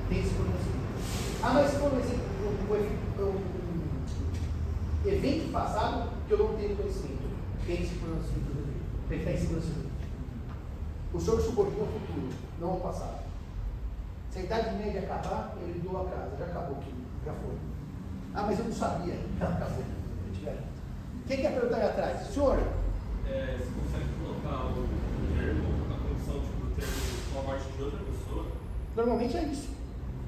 Tem 0.07 0.19
esse 0.19 0.33
conhecimento. 0.35 0.82
Ah, 1.45 1.51
mas 1.55 1.73
por 1.73 1.91
exemplo, 1.99 2.23
um, 2.39 3.21
um, 3.21 3.37
evento 5.05 5.51
passado 5.51 6.09
que 6.25 6.33
eu 6.33 6.37
não 6.37 6.55
tenho 6.55 6.77
conhecimento. 6.77 7.21
Tem 7.65 7.83
esse 7.83 7.95
conhecimento 7.95 8.79
Tem 9.09 9.19
que 9.19 9.25
estar 9.25 9.31
em 9.31 9.37
segurança 9.37 9.67
O 11.13 11.19
senhor 11.19 11.41
subordina 11.41 11.81
ao 11.81 11.87
futuro, 11.87 12.29
não 12.61 12.69
ao 12.69 12.79
passado. 12.79 13.23
Se 14.31 14.39
a 14.39 14.43
idade 14.43 14.77
média 14.77 15.01
acabar, 15.01 15.53
ele 15.61 15.79
doa 15.79 16.07
a 16.07 16.11
casa. 16.11 16.37
Já 16.39 16.45
acabou 16.45 16.77
aqui, 16.77 16.93
já 17.25 17.33
foi. 17.33 17.55
Ah, 18.33 18.43
mas 18.43 18.59
eu 18.59 18.65
não 18.65 18.73
sabia. 18.73 19.19
Já 19.37 19.49
acabou. 19.49 19.83
Quem 21.27 21.37
quer 21.37 21.53
perguntar 21.53 21.77
aí 21.77 21.89
atrás? 21.89 22.27
Senhor? 22.27 22.57
É, 23.27 23.57
você 23.57 23.69
consegue 23.79 24.09
colocar 24.23 24.65
o 24.67 24.87
termo, 25.37 25.63
a 25.91 26.07
condição 26.07 26.39
tipo, 26.39 26.65
do 26.65 26.75
termo 26.75 26.93
com 27.33 27.39
a 27.39 27.43
morte 27.43 27.69
de 27.69 27.83
outra 27.83 27.99
pessoa? 27.99 28.45
Normalmente 28.95 29.37
é 29.37 29.43
isso. 29.43 29.82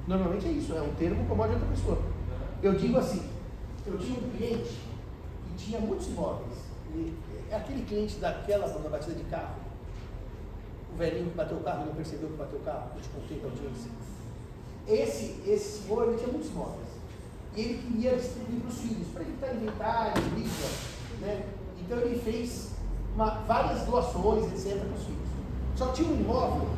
Normalmente 0.06 0.46
é 0.46 0.50
isso, 0.50 0.72
é 0.74 0.80
um 0.80 0.94
termo 0.94 1.26
como 1.26 1.46
de 1.46 1.54
outra 1.54 1.68
pessoa. 1.68 1.98
Eu 2.62 2.74
digo 2.74 2.96
assim, 2.98 3.28
eu 3.84 3.98
tinha 3.98 4.18
um 4.18 4.30
cliente 4.30 4.78
que 5.48 5.64
tinha 5.64 5.80
muitos 5.80 6.06
imóveis. 6.06 6.66
É 7.50 7.56
aquele 7.56 7.84
cliente 7.84 8.16
daquela 8.16 8.66
na 8.66 8.88
batida 8.88 9.14
de 9.14 9.24
carro. 9.24 9.56
O 10.92 10.96
velhinho 10.96 11.30
que 11.30 11.36
bateu 11.36 11.56
o 11.58 11.62
carro 11.62 11.86
não 11.86 11.94
percebeu 11.94 12.28
que 12.28 12.36
bateu 12.36 12.58
o 12.58 12.62
carro, 12.62 12.90
eu 12.94 13.02
te 13.02 13.08
contei 13.08 13.38
da 13.38 13.48
audiência. 13.48 13.90
Esse, 14.86 15.42
esse 15.50 15.82
senhor 15.82 16.08
ele 16.08 16.16
tinha 16.16 16.28
muitos 16.28 16.50
imóveis. 16.50 16.86
E 17.56 17.60
ele 17.60 17.78
queria 17.78 18.16
distribuir 18.16 18.60
para 18.60 18.68
os 18.68 18.78
filhos, 18.78 19.08
para 19.08 19.22
evitar 19.22 19.54
inventário, 19.54 20.22
briga. 20.30 20.50
Né? 21.20 21.46
Então 21.80 21.98
ele 21.98 22.18
fez 22.18 22.70
uma, 23.14 23.30
várias 23.46 23.82
doações, 23.82 24.44
etc., 24.52 24.78
para 24.78 24.96
os 24.96 25.04
filhos. 25.04 25.28
Só 25.74 25.92
tinha 25.92 26.08
um 26.08 26.20
imóvel 26.20 26.68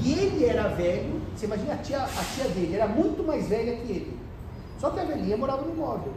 que 0.00 0.12
ele 0.12 0.44
era 0.44 0.68
velho, 0.68 1.20
você 1.34 1.46
imagina 1.46 1.74
a 1.74 1.78
tia, 1.78 2.02
a 2.02 2.24
tia 2.34 2.48
dele, 2.50 2.74
era 2.74 2.86
muito 2.86 3.22
mais 3.22 3.48
velha 3.48 3.76
que 3.76 3.92
ele. 3.92 4.18
Só 4.78 4.90
que 4.90 5.00
a 5.00 5.04
velhinha 5.04 5.36
morava 5.36 5.62
no 5.62 5.72
imóvel. 5.72 6.12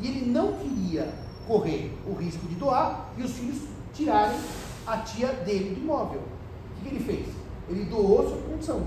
E 0.00 0.08
ele 0.08 0.30
não 0.30 0.54
queria 0.54 1.08
correr 1.46 1.92
o 2.06 2.14
risco 2.14 2.46
de 2.46 2.54
doar 2.54 3.10
e 3.16 3.22
os 3.22 3.32
filhos 3.32 3.62
tirarem 3.92 4.38
a 4.86 4.98
tia 4.98 5.28
dele 5.28 5.74
do 5.74 5.80
imóvel. 5.80 6.20
O 6.20 6.82
que, 6.82 6.88
que 6.88 6.94
ele 6.96 7.04
fez? 7.04 7.26
Ele 7.68 7.84
doou 7.84 8.28
sob 8.28 8.42
condição. 8.42 8.86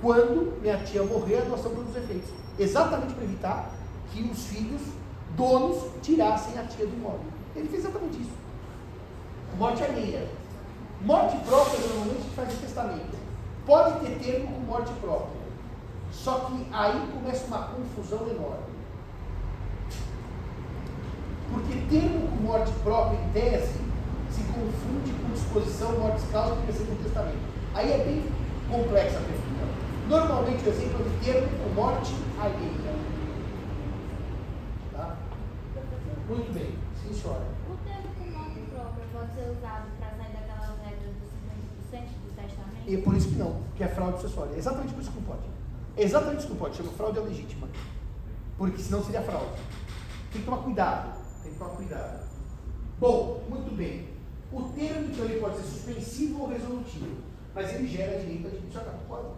Quando 0.00 0.60
minha 0.60 0.78
tia 0.78 1.02
morrer, 1.04 1.38
a 1.38 1.44
doação 1.44 1.72
produz 1.72 1.96
efeitos. 1.96 2.30
Exatamente 2.58 3.14
para 3.14 3.24
evitar 3.24 3.74
que 4.12 4.22
os 4.22 4.46
filhos, 4.46 4.82
donos, 5.36 5.84
tirassem 6.02 6.58
a 6.58 6.64
tia 6.64 6.86
do 6.86 6.96
imóvel. 6.96 7.26
Ele 7.54 7.68
fez 7.68 7.84
exatamente 7.84 8.20
isso. 8.20 8.32
Morte 9.58 9.82
alheia. 9.82 10.28
Morte 11.04 11.36
própria, 11.38 11.80
normalmente, 11.80 12.30
faz 12.36 12.54
o 12.54 12.58
testamento. 12.58 13.18
Pode 13.66 14.00
ter 14.00 14.18
termo 14.20 14.54
com 14.54 14.60
morte 14.60 14.92
própria. 15.00 15.42
Só 16.12 16.40
que 16.40 16.66
aí 16.72 17.08
começa 17.12 17.46
uma 17.46 17.62
confusão 17.68 18.20
enorme. 18.28 18.72
Porque 21.50 21.74
termo 21.90 22.28
com 22.28 22.36
morte 22.44 22.70
própria, 22.84 23.18
em 23.18 23.28
tese, 23.30 23.80
se 24.30 24.42
confunde 24.44 25.12
com 25.12 25.32
disposição, 25.32 25.98
morte 25.98 26.22
causa 26.30 26.54
e 26.54 26.64
precisa 26.66 26.84
do 26.84 27.02
testamento. 27.02 27.52
Aí 27.74 27.92
é 27.92 27.98
bem 27.98 28.24
complexa 28.70 29.18
a 29.18 29.22
pergunta. 29.22 29.82
Normalmente 30.08 30.64
o 30.64 30.68
exemplo 30.68 31.00
é 31.00 31.08
de 31.08 31.24
termo 31.24 31.48
com 31.48 31.74
morte 31.74 32.14
alheia. 32.40 32.94
Tá? 34.92 35.16
Muito 36.28 36.54
bem, 36.54 36.78
sim 36.94 37.12
senhora. 37.12 37.42
O 37.68 37.76
termo 37.84 38.08
com 38.16 38.38
morte 38.38 38.60
própria 38.70 39.04
pode 39.12 39.34
ser 39.34 39.50
usado 39.50 39.86
para 39.98 40.12
E 42.86 42.96
por 42.98 43.14
isso 43.14 43.28
que 43.28 43.36
não, 43.36 43.60
que 43.76 43.84
é 43.84 43.88
fraude 43.88 44.20
sucessória. 44.20 44.54
É 44.54 44.58
exatamente 44.58 44.92
por 44.92 45.00
isso 45.00 45.10
que 45.10 45.20
não 45.20 45.26
pode. 45.26 45.42
É 45.96 46.02
exatamente 46.02 46.38
isso 46.38 46.46
que 46.48 46.52
não 46.52 46.60
pode, 46.60 46.76
chama 46.76 46.92
fraude 46.92 47.20
legítima. 47.20 47.68
Porque 48.58 48.82
senão 48.82 49.02
seria 49.04 49.22
fraude. 49.22 49.60
Tem 50.32 50.40
que 50.40 50.44
tomar 50.44 50.62
cuidado. 50.62 51.18
Tem 51.42 51.52
que 51.52 51.58
tomar 51.58 51.70
cuidado. 51.70 52.26
Bom, 52.98 53.42
muito 53.48 53.74
bem. 53.76 54.08
O 54.52 54.62
termo, 54.64 55.10
então, 55.10 55.24
ele 55.24 55.40
pode 55.40 55.56
ser 55.56 55.62
suspensivo 55.62 56.42
ou 56.42 56.48
resolutivo. 56.48 57.16
Mas 57.54 57.72
ele 57.74 57.88
gera 57.88 58.18
direito 58.18 58.46
administrativo. 58.46 58.96
Pode. 59.08 59.28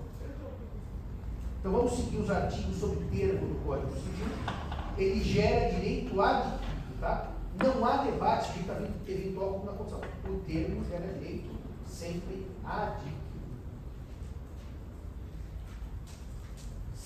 Então 1.60 1.72
vamos 1.72 1.92
seguir 1.94 2.18
os 2.18 2.30
artigos 2.30 2.76
sobre 2.76 3.04
termo 3.06 3.46
do 3.46 3.64
Código 3.64 3.92
Civil. 3.92 4.26
Ele 4.98 5.24
gera 5.24 5.72
direito 5.72 6.20
adquirido, 6.20 7.00
tá? 7.00 7.30
Não 7.56 7.84
há 7.84 8.04
debate 8.04 8.52
de 8.52 9.12
eventual 9.12 9.62
na 9.64 9.72
condição. 9.72 10.00
O 10.28 10.40
termo 10.46 10.84
gera 10.84 11.12
direito 11.14 11.50
sempre 11.86 12.46
adquirido. 12.64 13.24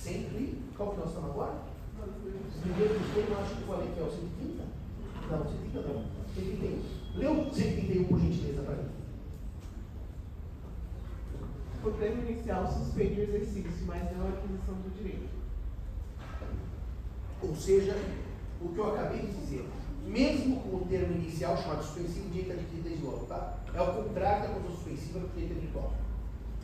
sempre. 0.08 0.58
Qual 0.76 0.90
que 0.90 1.00
nós 1.00 1.08
estamos 1.08 1.30
agora? 1.30 1.58
Primeiro 2.62 2.98
dos 2.98 3.14
termos, 3.14 3.38
acho 3.38 3.56
que 3.56 3.64
falei 3.64 3.88
que 3.92 4.00
é 4.00 4.02
o 4.02 4.10
130? 4.10 4.64
Não, 5.30 5.44
130 5.44 5.88
não. 5.88 6.04
131. 6.34 7.18
Lê 7.18 7.26
o 7.26 7.52
131 7.52 8.04
por 8.04 8.20
gentileza 8.20 8.62
para 8.62 8.76
mim. 8.76 8.88
O 11.84 11.90
termo 11.92 12.22
inicial 12.28 12.66
suspende 12.66 13.20
o 13.20 13.24
exercício, 13.24 13.86
mas 13.86 14.16
não 14.16 14.26
a 14.26 14.30
aquisição 14.30 14.74
do 14.74 14.96
direito. 14.96 15.28
Ou 17.42 17.54
seja, 17.54 17.96
o 18.60 18.68
que 18.68 18.78
eu 18.78 18.94
acabei 18.94 19.20
de 19.20 19.32
dizer, 19.32 19.64
mesmo 20.08 20.60
com 20.60 20.76
o 20.76 20.86
termo 20.88 21.14
inicial 21.14 21.56
chamado 21.56 21.84
suspensivo, 21.84 22.28
adquirido 22.28 22.82
desde 22.82 23.04
logo, 23.04 23.26
tá? 23.26 23.58
É 23.74 23.80
o 23.80 23.92
contrário 23.92 24.48
da 24.48 24.54
coisa 24.54 24.74
suspensiva 24.74 25.20
do 25.20 25.28
direito 25.34 25.58
eventual. 25.58 25.92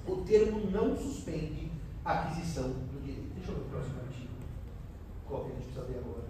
O 0.06 0.16
termo 0.16 0.70
não 0.70 0.96
suspende 0.96 1.70
a 2.04 2.12
aquisição 2.12 2.68
do 2.68 3.00
direito. 3.02 3.34
Deixa 3.34 3.50
eu 3.50 3.56
ver 3.56 3.62
o 3.62 3.68
próximo 3.68 4.00
artigo. 4.00 4.28
Qual 5.26 5.44
que 5.44 5.50
a 5.50 5.54
gente 5.54 5.64
precisa 5.64 5.84
ver 5.86 5.98
agora? 5.98 6.24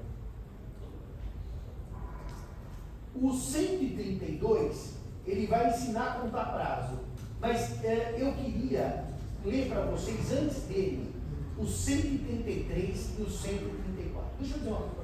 O 3.14 3.32
132, 3.32 4.94
ele 5.26 5.46
vai 5.46 5.70
ensinar 5.70 6.04
a 6.04 6.20
contar 6.20 6.44
prazo. 6.46 6.98
Mas 7.40 7.84
é, 7.84 8.16
eu 8.18 8.32
queria 8.32 9.04
ler 9.44 9.68
para 9.68 9.82
vocês, 9.86 10.32
antes 10.32 10.62
dele, 10.62 11.14
o 11.56 11.66
133 11.66 13.10
e 13.18 13.22
o 13.22 13.30
134. 13.30 14.30
Deixa 14.40 14.54
eu 14.54 14.58
dizer 14.58 14.70
uma 14.70 14.80
coisa 14.80 15.03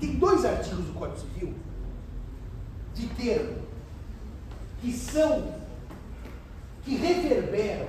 Tem 0.00 0.16
dois 0.16 0.44
artigos 0.44 0.84
do 0.84 0.92
Código 0.92 1.18
Civil 1.18 1.54
de 2.94 3.08
termo 3.08 3.62
que 4.80 4.92
são, 4.92 5.54
que 6.82 6.96
reverberam 6.96 7.88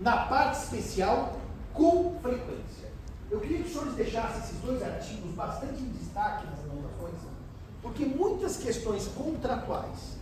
na 0.00 0.26
parte 0.26 0.58
especial 0.58 1.38
com 1.74 2.16
frequência. 2.22 2.88
Eu 3.30 3.40
queria 3.40 3.58
que 3.58 3.64
os 3.64 3.72
senhores 3.72 3.94
deixassem 3.94 4.38
esses 4.38 4.58
dois 4.60 4.82
artigos 4.82 5.32
bastante 5.32 5.82
em 5.82 5.90
destaque 5.90 6.46
nas 6.46 6.60
anotações, 6.60 7.20
porque 7.82 8.04
muitas 8.06 8.56
questões 8.56 9.08
contratuais 9.08 10.16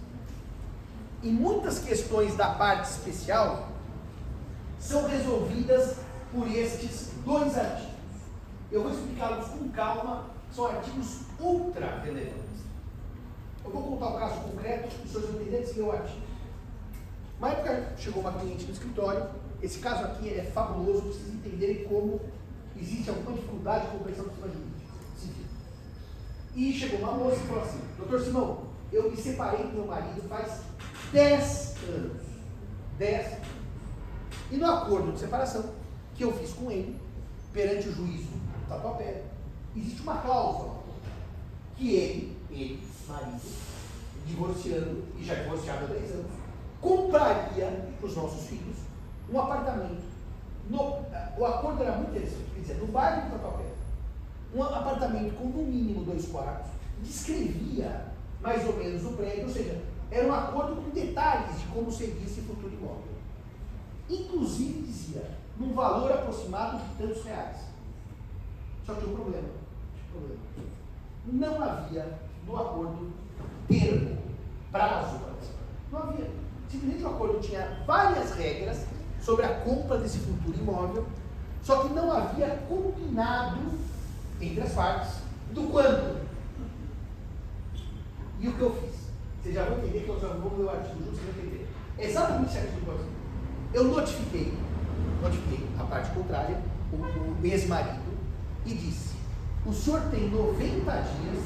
e 1.23 1.31
muitas 1.31 1.79
questões 1.79 2.37
da 2.37 2.51
parte 2.51 2.91
especial 2.91 3.69
são 4.79 5.07
resolvidas 5.07 5.97
por 6.33 6.49
estes 6.51 7.11
dois 7.25 7.57
artigos. 7.57 7.95
Eu 8.71 8.83
vou 8.83 8.93
explicá-los 8.93 9.49
com 9.49 9.69
calma, 9.71 10.25
são 10.53 10.67
artigos 10.67 11.23
ultra 11.41 12.01
relevantes. 12.01 12.61
Eu 13.65 13.71
vou 13.71 13.83
contar 13.83 14.07
o 14.07 14.17
um 14.17 14.19
caso 14.19 14.41
concreto, 14.41 14.89
os 15.05 15.11
senhores 15.11 15.31
vão 15.31 15.41
entender 15.41 15.63
esse 15.63 15.75
meu 15.75 15.93
artigo. 15.93 16.27
Uma 17.39 17.51
época 17.51 17.93
chegou 17.99 18.23
uma 18.23 18.33
cliente 18.33 18.65
no 18.65 18.73
escritório, 18.73 19.29
esse 19.63 19.79
caso 19.79 20.05
aqui 20.05 20.31
é 20.31 20.43
fabuloso, 20.43 21.03
vocês 21.03 21.35
entenderem 21.35 21.85
como 21.85 22.21
existe 22.77 23.11
alguma 23.11 23.33
dificuldade 23.33 23.87
de 23.87 23.93
compreensão 23.93 24.25
do 24.25 24.31
sistema 24.31 24.53
jurídico. 24.53 24.77
E 26.55 26.73
chegou 26.73 27.01
uma 27.01 27.13
moça 27.13 27.37
e 27.37 27.47
falou 27.47 27.63
assim, 27.63 27.81
doutor 27.99 28.21
Simão, 28.21 28.63
eu 28.91 29.11
me 29.11 29.17
separei 29.17 29.67
do 29.67 29.73
meu 29.75 29.87
marido 29.87 30.27
faz 30.29 30.63
10 31.13 31.77
anos. 31.89 32.23
10 32.99 33.27
anos. 33.27 33.49
E 34.51 34.57
no 34.57 34.67
acordo 34.67 35.13
de 35.13 35.19
separação 35.19 35.75
que 36.15 36.25
eu 36.25 36.33
fiz 36.33 36.53
com 36.55 36.71
ele, 36.71 36.99
perante 37.53 37.89
o 37.89 37.93
juízo 37.93 38.31
Tatuapé, 38.69 39.23
existe 39.77 40.03
uma 40.03 40.19
cláusula 40.19 40.77
que 41.77 41.95
ele, 41.95 42.37
ele, 42.51 42.83
marido, 43.09 43.41
divorciando, 44.27 45.05
e 45.19 45.25
já 45.25 45.35
divorciado 45.35 45.85
há 45.85 45.89
10 45.89 46.11
anos, 46.13 46.33
compraria 46.81 47.89
para 47.99 48.07
os 48.07 48.17
nossos 48.17 48.47
filhos 48.47 48.77
um 49.31 49.41
apartamento. 49.41 50.05
No, 50.69 51.05
o 51.39 51.45
acordo 51.45 51.83
era 51.83 51.97
muito 51.97 52.11
interessante, 52.11 52.51
quer 52.55 52.61
dizer, 52.61 52.75
no 52.79 52.87
bairro 52.87 53.23
de 53.23 53.31
Tatuapé, 53.31 53.65
um 54.55 54.63
apartamento 54.63 55.37
com 55.37 55.49
no 55.49 55.65
mínimo 55.65 56.05
dois 56.05 56.27
quartos, 56.29 56.71
descrevia 57.03 58.07
mais 58.41 58.67
ou 58.67 58.77
menos 58.77 59.05
o 59.05 59.13
prédio, 59.13 59.45
ou 59.45 59.51
seja, 59.51 59.83
era 60.11 60.27
um 60.27 60.33
acordo 60.33 60.77
com 60.77 60.91
detalhes 60.91 61.61
de 61.61 61.67
como 61.67 61.91
seria 61.91 62.25
esse 62.25 62.41
futuro 62.43 62.73
imóvel. 62.73 63.17
Inclusive 64.09 64.83
dizia, 64.83 65.31
num 65.59 65.73
valor 65.73 66.13
aproximado 66.13 66.79
de 66.79 66.95
tantos 66.95 67.25
reais. 67.25 67.59
Só 68.85 68.95
que 68.95 69.05
o 69.05 69.15
problema, 69.15 69.49
não 71.27 71.63
havia 71.63 72.19
no 72.47 72.57
acordo 72.57 73.13
termo, 73.69 74.19
prazo 74.71 75.19
para 75.19 75.33
isso. 75.41 75.53
Não 75.91 75.99
havia. 75.99 76.31
Simplesmente 76.69 77.05
o 77.05 77.09
acordo 77.09 77.41
tinha 77.41 77.83
várias 77.87 78.33
regras 78.35 78.87
sobre 79.21 79.45
a 79.45 79.61
compra 79.61 79.99
desse 79.99 80.19
futuro 80.19 80.59
imóvel, 80.59 81.07
só 81.63 81.83
que 81.83 81.95
não 81.95 82.13
havia 82.13 82.49
combinado 82.69 83.59
entre 84.41 84.61
as 84.61 84.73
partes 84.73 85.21
do 85.53 85.71
quando. 85.71 86.27
E 88.39 88.49
o 88.49 88.53
que 88.53 88.61
eu 88.61 88.75
fiz? 88.75 89.07
Vocês 89.43 89.55
já 89.55 89.65
vão 89.65 89.79
entender 89.79 90.01
que 90.01 90.09
eu 90.09 90.21
já 90.21 90.29
vou 90.29 90.51
no 90.51 90.59
meu 90.59 90.71
artigo 90.71 90.99
junto, 90.99 91.17
vocês 91.17 91.35
vão 91.35 91.45
entender. 91.45 91.69
Exatamente 91.99 92.51
esse 92.51 92.59
artigo 92.59 92.81
que 93.73 93.77
eu 93.77 93.85
notifiquei, 93.85 94.53
notifiquei 95.23 95.67
a 95.79 95.85
parte 95.85 96.11
contrária, 96.11 96.61
o, 96.93 96.97
o 96.97 97.47
ex-marido, 97.47 98.17
e 98.65 98.75
disse: 98.75 99.06
o 99.67 99.73
senhor 99.73 100.01
tem 100.11 100.31
90 100.31 100.93
dias 100.93 101.45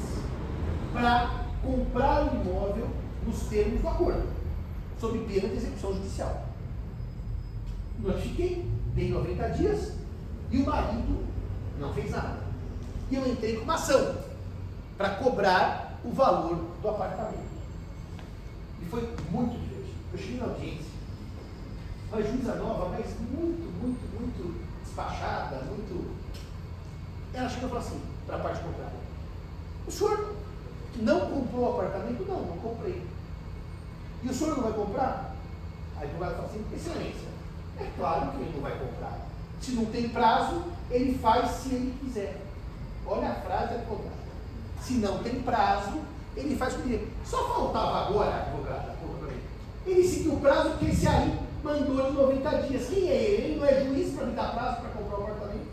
para 0.93 1.45
comprar 1.63 2.23
o 2.23 2.41
imóvel 2.41 2.87
nos 3.25 3.39
termos 3.43 3.81
do 3.81 3.87
acordo, 3.87 4.27
sob 4.99 5.17
pena 5.19 5.49
de 5.49 5.55
execução 5.55 5.93
judicial. 5.93 6.45
Notifiquei, 7.99 8.69
dei 8.93 9.09
90 9.09 9.49
dias 9.49 9.93
e 10.51 10.57
o 10.57 10.65
marido 10.65 11.25
não 11.79 11.93
fez 11.93 12.11
nada. 12.11 12.39
E 13.09 13.15
eu 13.15 13.27
entrei 13.27 13.57
com 13.57 13.63
uma 13.63 13.75
ação 13.75 14.15
para 14.97 15.15
cobrar 15.15 15.99
o 16.03 16.11
valor 16.11 16.57
do 16.81 16.89
apartamento. 16.89 17.51
E 18.81 18.85
foi 18.85 19.01
muito 19.31 19.59
divertido. 19.59 19.97
Eu 20.13 20.19
cheguei 20.19 20.37
na 20.37 20.45
audiência, 20.45 20.91
uma 22.11 22.21
juíza 22.21 22.55
nova, 22.55 22.89
mas 22.89 23.05
muito, 23.19 23.71
muito, 23.81 24.19
muito 24.19 24.61
despachada, 24.83 25.61
muito. 25.65 26.11
Ela 27.33 27.49
chegou 27.49 27.67
e 27.67 27.71
falou 27.71 27.85
assim, 27.85 28.10
para 28.31 28.39
a 28.39 28.43
parte 28.43 28.63
contrária: 28.63 28.93
O 29.85 29.91
senhor 29.91 30.35
não 30.95 31.19
comprou 31.19 31.65
o 31.65 31.69
apartamento? 31.73 32.25
Não, 32.25 32.41
não 32.41 32.57
comprei. 32.57 33.05
E 34.23 34.29
o 34.29 34.33
senhor 34.33 34.55
não 34.55 34.63
vai 34.63 34.73
comprar? 34.73 35.35
Aí 35.97 36.03
o 36.03 36.09
advogado 36.09 36.35
falou 36.35 36.49
assim: 36.49 36.65
Excelência, 36.73 37.27
é 37.79 37.87
claro 37.97 38.31
que 38.31 38.37
ele 38.37 38.53
não 38.55 38.61
vai 38.61 38.79
comprar. 38.79 39.19
Se 39.59 39.71
não 39.71 39.85
tem 39.85 40.09
prazo, 40.09 40.63
ele 40.89 41.17
faz 41.17 41.49
se 41.51 41.75
ele 41.75 41.95
quiser. 41.99 42.41
Olha 43.05 43.29
a 43.29 43.35
frase 43.35 43.73
advogada. 43.73 44.21
Se 44.81 44.93
não 44.93 45.21
tem 45.21 45.41
prazo, 45.41 45.99
ele 46.35 46.55
faz 46.55 46.73
com 46.75 46.89
ele. 46.89 47.11
Só 47.25 47.47
faltava 47.47 48.07
agora, 48.07 48.43
advogada, 48.43 48.91
ele 49.85 50.07
seguiu 50.07 50.33
o 50.33 50.39
prazo 50.39 50.69
porque 50.71 50.85
esse 50.85 51.07
aí 51.07 51.39
mandou 51.63 52.07
em 52.07 52.13
90 52.13 52.49
dias. 52.67 52.87
Quem 52.87 53.09
é 53.09 53.15
ele? 53.15 53.43
Ele 53.43 53.59
não 53.59 53.65
é 53.65 53.83
juiz 53.83 54.13
para 54.13 54.25
me 54.25 54.35
dar 54.35 54.53
prazo 54.53 54.81
para 54.81 54.89
comprar 54.91 55.19
o 55.19 55.23
apartamento. 55.23 55.67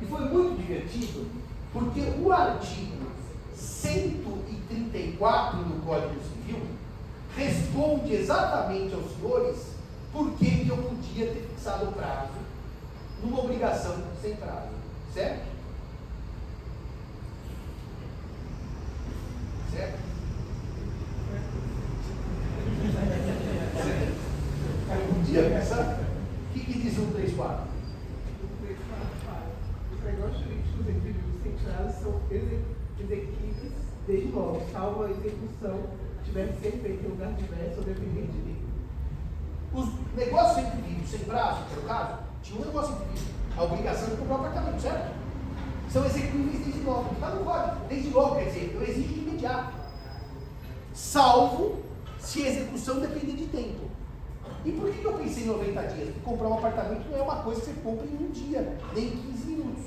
E 0.00 0.06
foi 0.06 0.20
muito 0.20 0.60
divertido, 0.60 1.26
porque 1.72 2.00
o 2.22 2.32
artigo 2.32 3.06
134 3.54 5.64
do 5.64 5.84
Código 5.84 6.20
Civil 6.22 6.60
responde 7.36 8.14
exatamente 8.14 8.94
aos 8.94 9.12
senhores 9.12 9.72
por 10.12 10.30
que 10.32 10.68
eu 10.68 10.76
podia 10.76 11.26
ter 11.26 11.48
fixado 11.54 11.88
o 11.88 11.92
prazo 11.92 12.32
numa 13.22 13.40
obrigação 13.40 13.96
sem 14.20 14.36
prazo. 14.36 14.68
Certo? 15.14 15.52
Um 25.16 25.22
dia 25.22 25.48
pensar, 25.48 25.98
o 26.50 26.52
que, 26.52 26.60
que 26.60 26.78
diz 26.80 26.98
o 26.98 27.06
134? 27.06 27.62
O 27.62 27.66
344 28.66 29.06
fala: 29.24 29.50
os 29.94 30.04
negócios 30.04 30.40
jurídicos 30.40 30.88
indivíduos 30.88 31.42
sem 31.42 31.52
prazo 31.52 32.02
são 32.02 32.20
exequíveis 33.00 33.72
desde 34.06 34.28
logo, 34.32 34.62
salvo 34.72 35.04
a 35.04 35.10
execução 35.10 35.84
tiver 36.24 36.48
que 36.48 36.62
ser 36.62 36.72
feita 36.72 36.88
em 36.88 37.08
lugar 37.08 37.32
diverso 37.32 37.78
ou 37.78 37.84
dependente 37.84 38.32
de 38.32 38.56
Os 39.74 39.88
negócios 40.16 40.66
indivíduos 40.66 41.10
sem 41.10 41.20
prazo, 41.20 41.64
que 41.64 41.72
era 41.72 41.80
o 41.80 41.84
caso, 41.84 42.18
tinha 42.42 42.60
um 42.60 42.64
negócio 42.64 42.94
indivíduo, 42.94 43.34
a 43.56 43.62
obrigação 43.62 44.10
de 44.10 44.16
comprar 44.16 44.34
o 44.34 44.40
apartamento, 44.40 44.80
certo? 44.80 45.14
São 45.90 46.06
executíveis 46.06 46.64
desde 46.64 46.82
logo. 46.84 47.12
Está 47.12 47.30
no 47.30 47.44
código. 47.44 47.86
Desde 47.86 48.08
logo, 48.08 48.36
quer 48.36 48.46
dizer, 48.46 48.72
eu 48.74 48.82
exijo 48.82 49.08
de 49.08 49.20
imediato. 49.20 49.74
Salvo 50.94 51.82
se 52.18 52.44
a 52.44 52.48
execução 52.48 53.00
depender 53.00 53.34
de 53.34 53.46
tempo. 53.48 53.90
E 54.64 54.72
por 54.72 54.90
que 54.90 55.04
eu 55.04 55.12
pensei 55.14 55.42
em 55.42 55.46
90 55.46 55.82
dias? 55.88 56.08
Porque 56.08 56.20
comprar 56.20 56.48
um 56.48 56.54
apartamento 56.72 57.10
não 57.10 57.18
é 57.18 57.22
uma 57.22 57.36
coisa 57.36 57.60
que 57.60 57.66
você 57.66 57.80
compra 57.82 58.06
em 58.06 58.24
um 58.24 58.30
dia, 58.30 58.78
nem 58.94 59.04
em 59.04 59.16
15 59.16 59.46
minutos. 59.46 59.84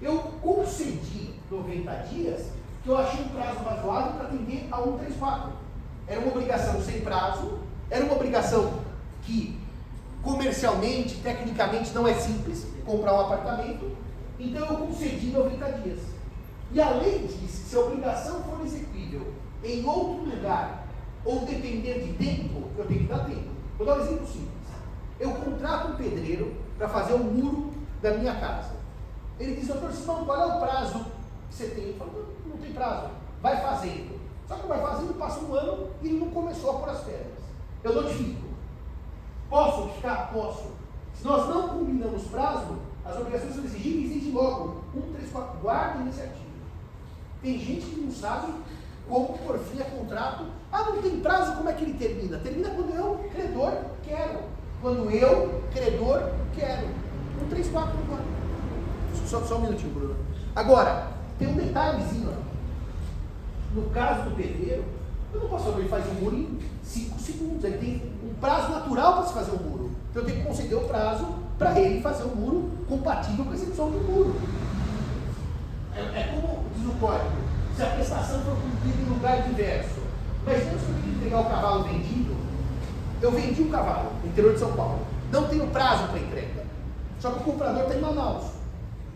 Eu 0.00 0.18
concedi 0.40 1.34
90 1.50 1.92
dias, 2.10 2.50
que 2.82 2.88
eu 2.88 2.96
achei 2.96 3.24
um 3.24 3.28
prazo 3.28 3.64
razoável 3.64 4.12
para 4.12 4.28
atender 4.28 4.68
a 4.70 4.76
134. 4.76 5.52
Era 6.06 6.20
uma 6.20 6.30
obrigação 6.30 6.80
sem 6.80 7.00
prazo, 7.00 7.58
era 7.90 8.04
uma 8.04 8.14
obrigação 8.14 8.80
que 9.22 9.58
comercialmente, 10.22 11.16
tecnicamente 11.16 11.92
não 11.92 12.06
é 12.06 12.14
simples 12.14 12.66
comprar 12.84 13.14
um 13.14 13.20
apartamento, 13.20 13.96
então 14.38 14.66
eu 14.66 14.76
concedi 14.86 15.26
90 15.28 15.72
dias. 15.82 16.00
E 16.72 16.80
a 16.80 16.90
lei 16.90 17.26
diz 17.26 17.36
que 17.36 17.48
se 17.48 17.76
a 17.76 17.80
obrigação 17.80 18.42
for 18.42 18.64
exequível 18.64 19.32
em 19.64 19.84
outro 19.84 20.24
lugar 20.24 20.86
ou 21.24 21.40
depender 21.40 22.00
de 22.00 22.12
tempo, 22.14 22.68
eu 22.76 22.86
tenho 22.86 23.00
que 23.00 23.06
dar 23.06 23.24
tempo. 23.24 23.50
Vou 23.78 23.86
dar 23.86 23.98
um 23.98 24.00
exemplo 24.00 24.26
simples. 24.26 24.55
Contrato 25.66 25.88
um 25.88 25.96
pedreiro 25.96 26.54
para 26.78 26.88
fazer 26.88 27.14
o 27.14 27.16
um 27.16 27.24
muro 27.24 27.72
da 28.00 28.12
minha 28.12 28.36
casa. 28.36 28.70
Ele 29.36 29.56
diz, 29.56 29.66
doutor 29.66 29.90
Simão, 29.90 30.24
qual 30.24 30.40
é 30.40 30.46
o 30.46 30.60
prazo 30.60 31.06
que 31.50 31.56
você 31.56 31.66
tem? 31.70 31.88
Eu 31.88 31.96
falo, 31.96 32.12
não, 32.44 32.52
não 32.52 32.58
tem 32.58 32.72
prazo. 32.72 33.10
Vai 33.42 33.60
fazendo. 33.60 34.16
Só 34.46 34.54
que 34.54 34.66
vai 34.68 34.80
fazendo, 34.80 35.18
passa 35.18 35.40
um 35.40 35.52
ano 35.52 35.90
e 36.00 36.06
ele 36.06 36.20
não 36.20 36.30
começou 36.30 36.70
a 36.70 36.74
pôr 36.74 36.88
as 36.90 37.00
pedras. 37.00 37.38
Eu 37.82 38.00
notifico. 38.00 38.46
Posso 39.50 39.80
notificar? 39.80 40.30
Posso. 40.32 40.70
Se 41.14 41.24
nós 41.24 41.48
não 41.48 41.68
combinamos 41.70 42.28
prazo, 42.28 42.78
as 43.04 43.16
obrigações 43.16 43.56
são 43.56 43.64
exigíveis 43.64 44.12
exige 44.12 44.30
logo. 44.30 44.84
Um, 44.94 45.12
três, 45.14 45.32
quatro. 45.32 45.58
Guarda 45.58 45.98
a 45.98 46.02
iniciativa. 46.02 46.46
Tem 47.42 47.58
gente 47.58 47.86
que 47.86 48.00
não 48.02 48.12
sabe 48.12 48.54
como 49.08 49.36
por 49.38 49.58
fim 49.58 49.80
é 49.80 49.84
contrato. 49.84 50.44
Ah, 50.70 50.84
não 50.84 51.02
tem 51.02 51.18
prazo, 51.18 51.56
como 51.56 51.68
é 51.68 51.72
que 51.72 51.82
ele 51.82 51.94
termina? 51.94 52.38
Termina 52.38 52.70
quando 52.70 52.94
eu, 52.94 53.28
credor, 53.32 53.72
quero. 54.04 54.54
Quando 54.86 55.10
eu, 55.10 55.64
credor, 55.72 56.30
quero. 56.54 56.86
Um, 57.42 57.48
três, 57.50 57.68
quatro, 57.70 57.98
quatro. 58.08 58.24
Só, 59.26 59.40
só 59.40 59.56
um 59.56 59.62
minutinho, 59.62 59.92
Bruno. 59.92 60.14
Agora, 60.54 61.08
tem 61.40 61.48
um 61.48 61.56
detalhezinho. 61.56 62.32
No 63.74 63.90
caso 63.90 64.30
do 64.30 64.36
pedreiro, 64.36 64.84
eu 65.34 65.40
não 65.40 65.48
posso 65.48 65.70
ele 65.70 65.88
faz 65.88 66.06
um 66.06 66.14
muro 66.22 66.36
em 66.36 66.60
5 66.84 67.18
segundos. 67.18 67.64
Ele 67.64 67.78
tem 67.78 68.12
um 68.22 68.34
prazo 68.34 68.70
natural 68.70 69.14
para 69.14 69.26
se 69.26 69.34
fazer 69.34 69.50
um 69.56 69.68
muro. 69.68 69.90
Então 70.12 70.22
eu 70.22 70.26
tenho 70.26 70.38
que 70.38 70.46
conceder 70.46 70.78
o 70.78 70.82
prazo 70.82 71.34
para 71.58 71.80
ele 71.80 72.00
fazer 72.00 72.22
um 72.22 72.36
muro 72.36 72.70
compatível 72.88 73.44
com 73.44 73.50
a 73.50 73.54
execução 73.54 73.90
do 73.90 73.98
muro. 73.98 74.36
É, 75.96 76.20
é 76.20 76.32
como 76.32 76.62
diz 76.76 76.86
o 76.86 76.92
código 77.00 77.36
se 77.74 77.82
a 77.82 77.86
prestação 77.86 78.38
for 78.38 78.56
cumprida 78.56 79.02
em 79.02 79.12
lugar 79.12 79.42
diverso. 79.42 80.00
Mas 80.44 80.58
antes 80.58 80.68
que 80.68 80.74
eu 80.74 81.02
que 81.02 81.10
entregar 81.10 81.40
o 81.40 81.44
cavalo 81.46 81.82
vendido, 81.82 82.25
eu 83.20 83.30
vendi 83.30 83.62
um 83.62 83.70
cavalo 83.70 84.12
no 84.22 84.28
interior 84.28 84.52
de 84.52 84.60
São 84.60 84.72
Paulo. 84.72 85.00
Não 85.30 85.48
tenho 85.48 85.66
prazo 85.68 86.08
para 86.08 86.18
entrega. 86.18 86.66
Só 87.18 87.30
que 87.30 87.40
o 87.40 87.44
comprador 87.44 87.82
está 87.82 87.94
em 87.94 88.00
Manaus. 88.00 88.44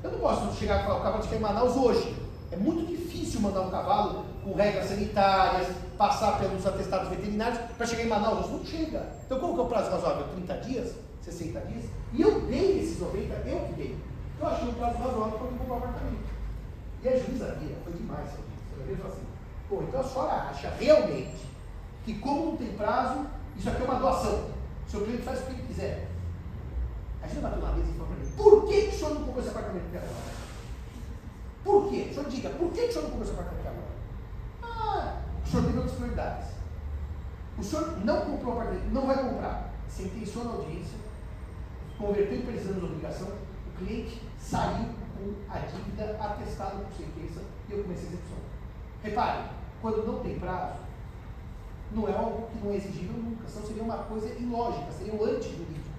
Eu 0.03 0.13
não 0.13 0.19
posso 0.19 0.57
chegar 0.57 0.81
e 0.81 0.85
falar, 0.85 0.99
o 0.99 1.03
cavalo 1.03 1.23
está 1.23 1.37
em 1.37 1.41
Manaus 1.41 1.77
hoje. 1.77 2.17
É 2.51 2.57
muito 2.57 2.87
difícil 2.87 3.41
mandar 3.41 3.61
um 3.61 3.71
cavalo 3.71 4.25
com 4.43 4.55
regras 4.55 4.89
sanitárias, 4.89 5.69
passar 5.97 6.39
pelos 6.39 6.67
atestados 6.67 7.09
veterinários 7.09 7.61
para 7.77 7.87
chegar 7.87 8.05
em 8.05 8.09
Manaus. 8.09 8.51
Não 8.51 8.65
chega. 8.65 9.07
Então 9.27 9.39
qual 9.39 9.55
que 9.55 9.61
é 9.61 9.63
o 9.63 9.67
prazo 9.67 9.91
razoável? 9.91 10.25
30 10.35 10.55
dias? 10.59 10.95
60 11.23 11.61
dias? 11.61 11.85
E 12.13 12.23
eu 12.23 12.41
dei 12.43 12.81
esses 12.81 12.99
90, 12.99 13.35
eu 13.47 13.61
que 13.67 13.73
dei. 13.75 13.99
Eu 14.41 14.47
achei 14.47 14.69
um 14.69 14.75
prazo 14.75 14.99
razoável 14.99 15.39
para 15.39 15.49
comprar 15.49 15.75
um 15.75 15.77
apartamento. 15.77 16.31
E 17.03 17.09
a 17.09 17.17
juíza 17.17 17.57
via, 17.61 17.77
foi 17.85 17.93
demais. 17.93 18.31
Ele 18.87 18.97
falou 18.97 19.13
assim, 19.13 19.27
pô, 19.69 19.83
então 19.83 20.01
a 20.01 20.05
senhora 20.05 20.33
acha 20.51 20.71
realmente 20.81 21.47
que 22.05 22.15
como 22.15 22.47
não 22.47 22.57
tem 22.57 22.73
prazo, 22.73 23.27
isso 23.57 23.69
aqui 23.69 23.83
é 23.83 23.85
uma 23.85 23.99
doação. 23.99 24.51
O 24.87 24.91
seu 24.91 25.03
cliente 25.03 25.23
faz 25.23 25.41
o 25.41 25.47
que 25.47 25.53
ele 25.53 25.67
quiser. 25.69 26.09
A 27.23 27.27
gente 27.27 27.41
bateu 27.41 27.61
na 27.61 27.73
mesa 27.73 27.91
e 27.91 27.93
falou 27.93 28.09
para 28.09 28.17
mim, 28.17 28.33
por 28.37 28.67
que, 28.67 28.83
que 28.83 28.89
o 28.89 28.99
senhor 28.99 29.15
não 29.15 29.25
comprou 29.25 29.41
esse 29.41 29.51
apartamento 29.51 29.87
até 29.89 29.99
agora? 29.99 30.41
Por 31.63 31.91
quê? 31.91 32.09
O 32.11 32.15
senhor 32.15 32.29
diga, 32.31 32.51
por 32.51 32.73
que, 32.73 32.81
que 32.81 32.89
o 32.89 32.93
senhor 32.93 33.03
não 33.03 33.11
comprou 33.11 33.29
esse 33.29 33.33
apartamento 33.33 33.67
até 33.67 33.69
agora? 33.69 33.91
Ah, 34.63 35.23
o 35.45 35.49
senhor 35.49 35.67
tem 35.67 35.77
outras 35.77 35.97
prioridades. 35.97 36.49
O 37.59 37.63
senhor 37.63 38.05
não 38.05 38.21
comprou 38.23 38.55
o 38.55 38.61
apartamento, 38.61 38.93
não 38.93 39.07
vai 39.07 39.23
comprar. 39.23 39.71
Sentenciou 39.89 40.45
na 40.45 40.53
audiência, 40.53 40.99
converteu 41.99 42.39
em 42.39 42.43
precisão 42.43 42.79
de 42.79 42.85
obrigação, 42.85 43.29
o 43.29 43.79
cliente 43.79 44.23
saiu 44.39 44.87
com 44.87 45.53
a 45.53 45.59
dívida 45.59 46.17
atestada 46.19 46.77
por 46.77 46.93
sentença 46.93 47.43
e 47.69 47.73
eu 47.73 47.83
comecei 47.83 48.07
a 48.07 48.13
execução. 48.13 48.39
Repare, 49.03 49.51
quando 49.83 50.07
não 50.07 50.21
tem 50.21 50.39
prazo, 50.39 50.79
não 51.93 52.09
é 52.09 52.13
algo 52.13 52.49
que 52.49 52.65
não 52.65 52.73
é 52.73 52.77
exigível 52.77 53.17
nunca, 53.17 53.49
senão 53.49 53.67
seria 53.67 53.83
uma 53.83 53.99
coisa 53.99 54.29
ilógica, 54.35 54.93
seria 54.93 55.15
um 55.15 55.25
antijurídico. 55.25 55.91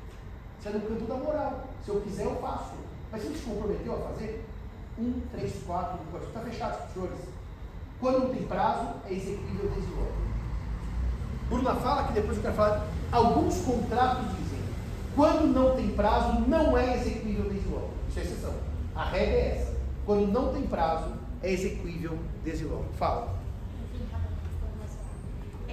Isso 0.60 0.70
é 0.70 0.72
no 0.72 0.82
campo 0.82 1.06
da 1.06 1.16
moral. 1.16 1.64
Se 1.84 1.90
eu 1.90 2.02
quiser, 2.02 2.26
eu 2.26 2.36
faço. 2.36 2.74
Mas 3.12 3.22
se 3.22 3.28
ele 3.28 3.38
se 3.38 3.46
comprometeu 3.46 3.96
a 3.96 4.10
fazer, 4.10 4.46
um, 4.98 5.22
três, 5.32 5.54
quatro, 5.66 6.00
pode 6.12 6.26
está 6.26 6.40
fechado, 6.42 6.94
senhores. 6.94 7.20
Quando 8.00 8.20
não 8.20 8.34
tem 8.34 8.44
prazo, 8.44 8.96
é 9.10 9.14
executível 9.14 9.70
desde 9.70 9.92
logo. 9.92 10.12
Bruna 11.50 11.76
fala 11.76 12.08
que 12.08 12.14
depois 12.14 12.38
eu 12.38 12.44
quero 12.44 12.56
falar, 12.56 12.88
alguns 13.12 13.62
contratos 13.62 14.26
dizem, 14.38 14.60
quando 15.16 15.48
não 15.48 15.76
tem 15.76 15.90
prazo, 15.90 16.40
não 16.48 16.78
é 16.78 16.98
executível 16.98 17.50
desde 17.50 17.68
logo. 17.68 17.90
Isso 18.08 18.20
é 18.20 18.22
exceção. 18.24 18.54
A 18.96 19.04
regra 19.06 19.36
é 19.36 19.58
essa. 19.58 19.76
Quando 20.06 20.32
não 20.32 20.54
tem 20.54 20.64
prazo, 20.64 21.12
é 21.44 21.52
execuível 21.52 22.18
desde 22.44 22.66
logo. 22.66 22.86
Fala. 22.98 23.41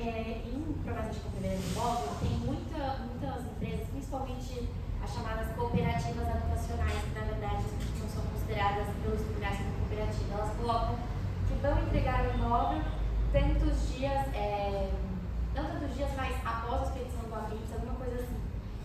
É, 0.09 0.41
em 0.43 0.73
promessa 0.85 1.11
de 1.11 1.21
compra 1.21 1.49
de 1.51 1.71
imóvel, 1.71 2.09
tem 2.21 2.31
muita, 2.39 2.97
muitas 3.05 3.45
empresas, 3.45 3.89
principalmente 3.89 4.67
as 5.05 5.13
chamadas 5.13 5.55
cooperativas 5.55 6.27
habitacionais, 6.27 7.03
que 7.05 7.21
na 7.21 7.27
verdade 7.27 7.65
não 8.01 8.09
são 8.09 8.23
consideradas 8.33 8.87
pelos 9.03 9.21
tribunais 9.21 9.59
como 9.59 9.73
cooperativa, 9.81 10.33
elas 10.33 10.57
colocam 10.57 10.97
que 11.47 11.55
vão 11.61 11.79
entregar 11.83 12.25
o 12.25 12.35
imóvel 12.35 12.83
tantos 13.33 13.89
dias, 13.93 14.35
é, 14.35 14.91
não 15.55 15.65
tantos 15.67 15.95
dias, 15.95 16.11
mas 16.17 16.35
após 16.43 16.81
a 16.81 16.85
expedição 16.87 17.29
do 17.29 17.35
habite, 17.35 17.75
alguma 17.75 17.95
coisa 17.97 18.17
assim. 18.17 18.41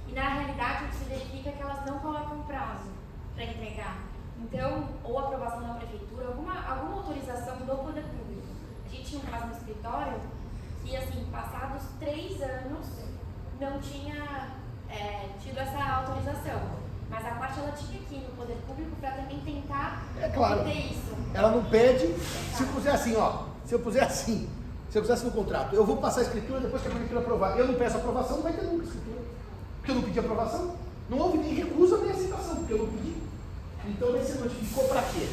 E 0.10 0.12
na 0.12 0.28
realidade 0.28 0.84
o 0.84 0.88
que 0.90 0.96
se 0.96 1.06
verifica 1.06 1.50
é 1.50 1.54
que 1.54 1.62
elas 1.62 1.86
não 1.86 2.00
colocam 2.00 2.44
prazo 2.44 2.92
para 3.34 3.46
entregar. 3.46 3.98
Então, 4.40 4.90
ou 5.06 5.20
aprovação 5.20 5.62
da 5.62 5.76
prefeitura, 5.76 6.28
alguma, 6.28 6.68
alguma 6.68 6.98
autorização 6.98 7.56
do 7.60 7.78
poder 7.78 8.04
público. 8.04 8.44
A 8.86 8.90
gente 8.90 9.06
tinha 9.06 9.22
um 9.22 9.26
caso 9.26 9.48
no 9.48 9.54
escritório 9.54 10.20
que, 10.84 10.96
assim, 10.96 11.26
passados 11.32 11.84
três 12.00 12.42
anos, 12.42 12.88
não 13.60 13.80
tinha 13.80 14.50
é, 14.90 15.30
tido 15.42 15.58
essa 15.60 15.78
autorização. 15.78 16.84
Mas 17.10 17.26
a 17.26 17.32
parte 17.32 17.60
ela 17.60 17.72
tinha 17.72 18.02
aqui 18.02 18.18
no 18.18 18.36
poder 18.36 18.58
público 18.68 18.96
para 19.00 19.12
também 19.12 19.40
tentar 19.42 20.04
é 20.20 20.30
claro. 20.30 20.68
isso. 20.68 21.14
Ela 21.34 21.52
não 21.52 21.64
pede, 21.66 22.08
se 22.18 22.64
eu 22.64 22.68
puser 22.68 22.94
assim, 22.94 23.16
ó, 23.16 23.44
se 23.66 23.74
eu 23.74 23.80
puser 23.80 24.04
assim, 24.04 24.50
se 24.94 24.98
eu 25.00 25.02
pusesse 25.02 25.26
no 25.26 25.32
contrato, 25.32 25.76
eu 25.76 25.84
vou 25.84 25.98
passar 25.98 26.20
a 26.20 26.24
escritura 26.24 26.60
depois 26.60 26.82
que 26.82 26.88
a 26.88 26.92
prefeitura 26.92 27.22
aprovar. 27.22 27.58
Eu 27.58 27.68
não 27.68 27.74
peço 27.74 27.98
aprovação, 27.98 28.38
não 28.38 28.44
vai 28.44 28.54
ter 28.54 28.62
nunca 28.62 28.84
escritura. 28.84 29.22
Porque 29.78 29.92
eu 29.92 29.96
não 29.96 30.04
pedi 30.04 30.20
aprovação. 30.20 30.76
Não 31.10 31.18
houve 31.18 31.40
nem 31.40 31.56
recusa 31.56 31.98
nem 31.98 32.12
aceitação, 32.12 32.58
porque 32.58 32.74
eu 32.74 32.78
não 32.78 32.88
pedi. 32.88 33.16
Então 33.88 34.12
você 34.12 34.34
notificou 34.36 34.84
para 34.84 35.02
quê? 35.02 35.28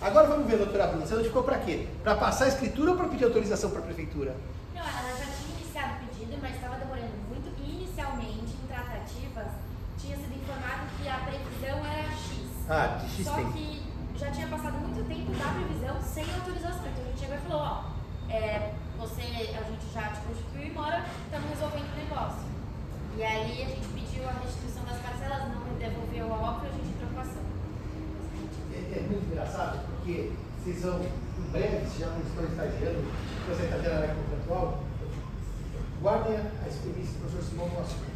Agora 0.00 0.26
vamos 0.26 0.46
ver, 0.46 0.58
doutora 0.58 0.88
Bruna, 0.88 1.06
você 1.06 1.14
notificou 1.14 1.44
para 1.44 1.58
quê? 1.58 1.86
Para 2.02 2.16
passar 2.16 2.46
a 2.46 2.48
escritura 2.48 2.90
ou 2.90 2.96
para 2.96 3.06
pedir 3.06 3.24
autorização 3.24 3.70
para 3.70 3.78
a 3.78 3.82
prefeitura? 3.82 4.34
Não, 4.74 4.82
ela 4.82 5.16
já 5.16 5.26
tinha 5.30 5.56
iniciado 5.56 5.94
o 5.94 6.06
pedido, 6.06 6.38
mas 6.42 6.54
estava 6.54 6.76
demorando 6.76 7.14
muito. 7.28 7.48
Inicialmente, 7.62 8.52
em 8.52 8.66
tratativas, 8.66 9.48
tinha 9.98 10.16
sido 10.16 10.34
informado 10.34 10.90
que 10.98 11.08
a 11.08 11.18
previsão 11.18 11.78
era 11.86 12.10
X. 12.10 12.68
Ah, 12.68 12.98
de 12.98 13.08
X 13.08 13.24
Só 13.24 13.36
tem. 13.36 13.52
que 13.52 13.82
já 14.18 14.30
tinha 14.30 14.48
passado 14.48 14.78
muito 14.78 15.06
tempo 15.06 15.32
da 15.32 15.48
previsão 15.54 16.02
sem 16.02 16.24
autorização. 16.34 16.86
Então 16.86 17.04
a 17.04 17.08
gente 17.08 17.20
chegou 17.20 17.36
e 17.36 17.40
falou, 17.48 17.62
ó, 17.62 17.84
é, 18.28 18.74
você, 18.98 19.22
a 19.22 19.62
gente 19.62 19.86
já 19.92 20.08
te 20.10 20.20
constituiu 20.26 20.66
e 20.66 20.70
mora, 20.70 21.04
estamos 21.24 21.50
resolvendo 21.50 21.92
o 21.92 21.96
negócio. 21.96 22.44
E 23.16 23.22
aí 23.22 23.62
a 23.62 23.68
gente 23.68 23.86
pediu 23.94 24.28
a 24.28 24.32
restituição 24.32 24.84
das 24.84 24.98
parcelas, 24.98 25.48
não 25.54 25.78
devolveu 25.78 26.34
a 26.34 26.36
óbvio, 26.36 26.70
a 26.70 26.72
gente 26.72 26.98
trocou 26.98 27.18
a 27.18 27.22
ação 27.22 27.54
é, 28.74 28.98
é 28.98 29.00
muito 29.02 29.30
engraçado, 29.30 29.86
porque 29.86 30.32
vocês 30.62 30.82
vão, 30.82 31.00
em 31.38 31.50
breve, 31.50 31.86
se 31.86 32.00
já 32.00 32.06
não 32.06 32.20
estão 32.20 32.44
estagiando, 32.44 33.04
você 33.48 33.62
está 33.64 33.76
tendo 33.76 33.94
área 33.94 34.14
contratual, 34.14 34.84
guardem 36.00 36.36
a 36.36 36.68
experiência 36.68 37.14
do 37.14 37.20
professor 37.20 37.42
Simão 37.42 37.68
no 37.68 37.80
assunto. 37.80 38.14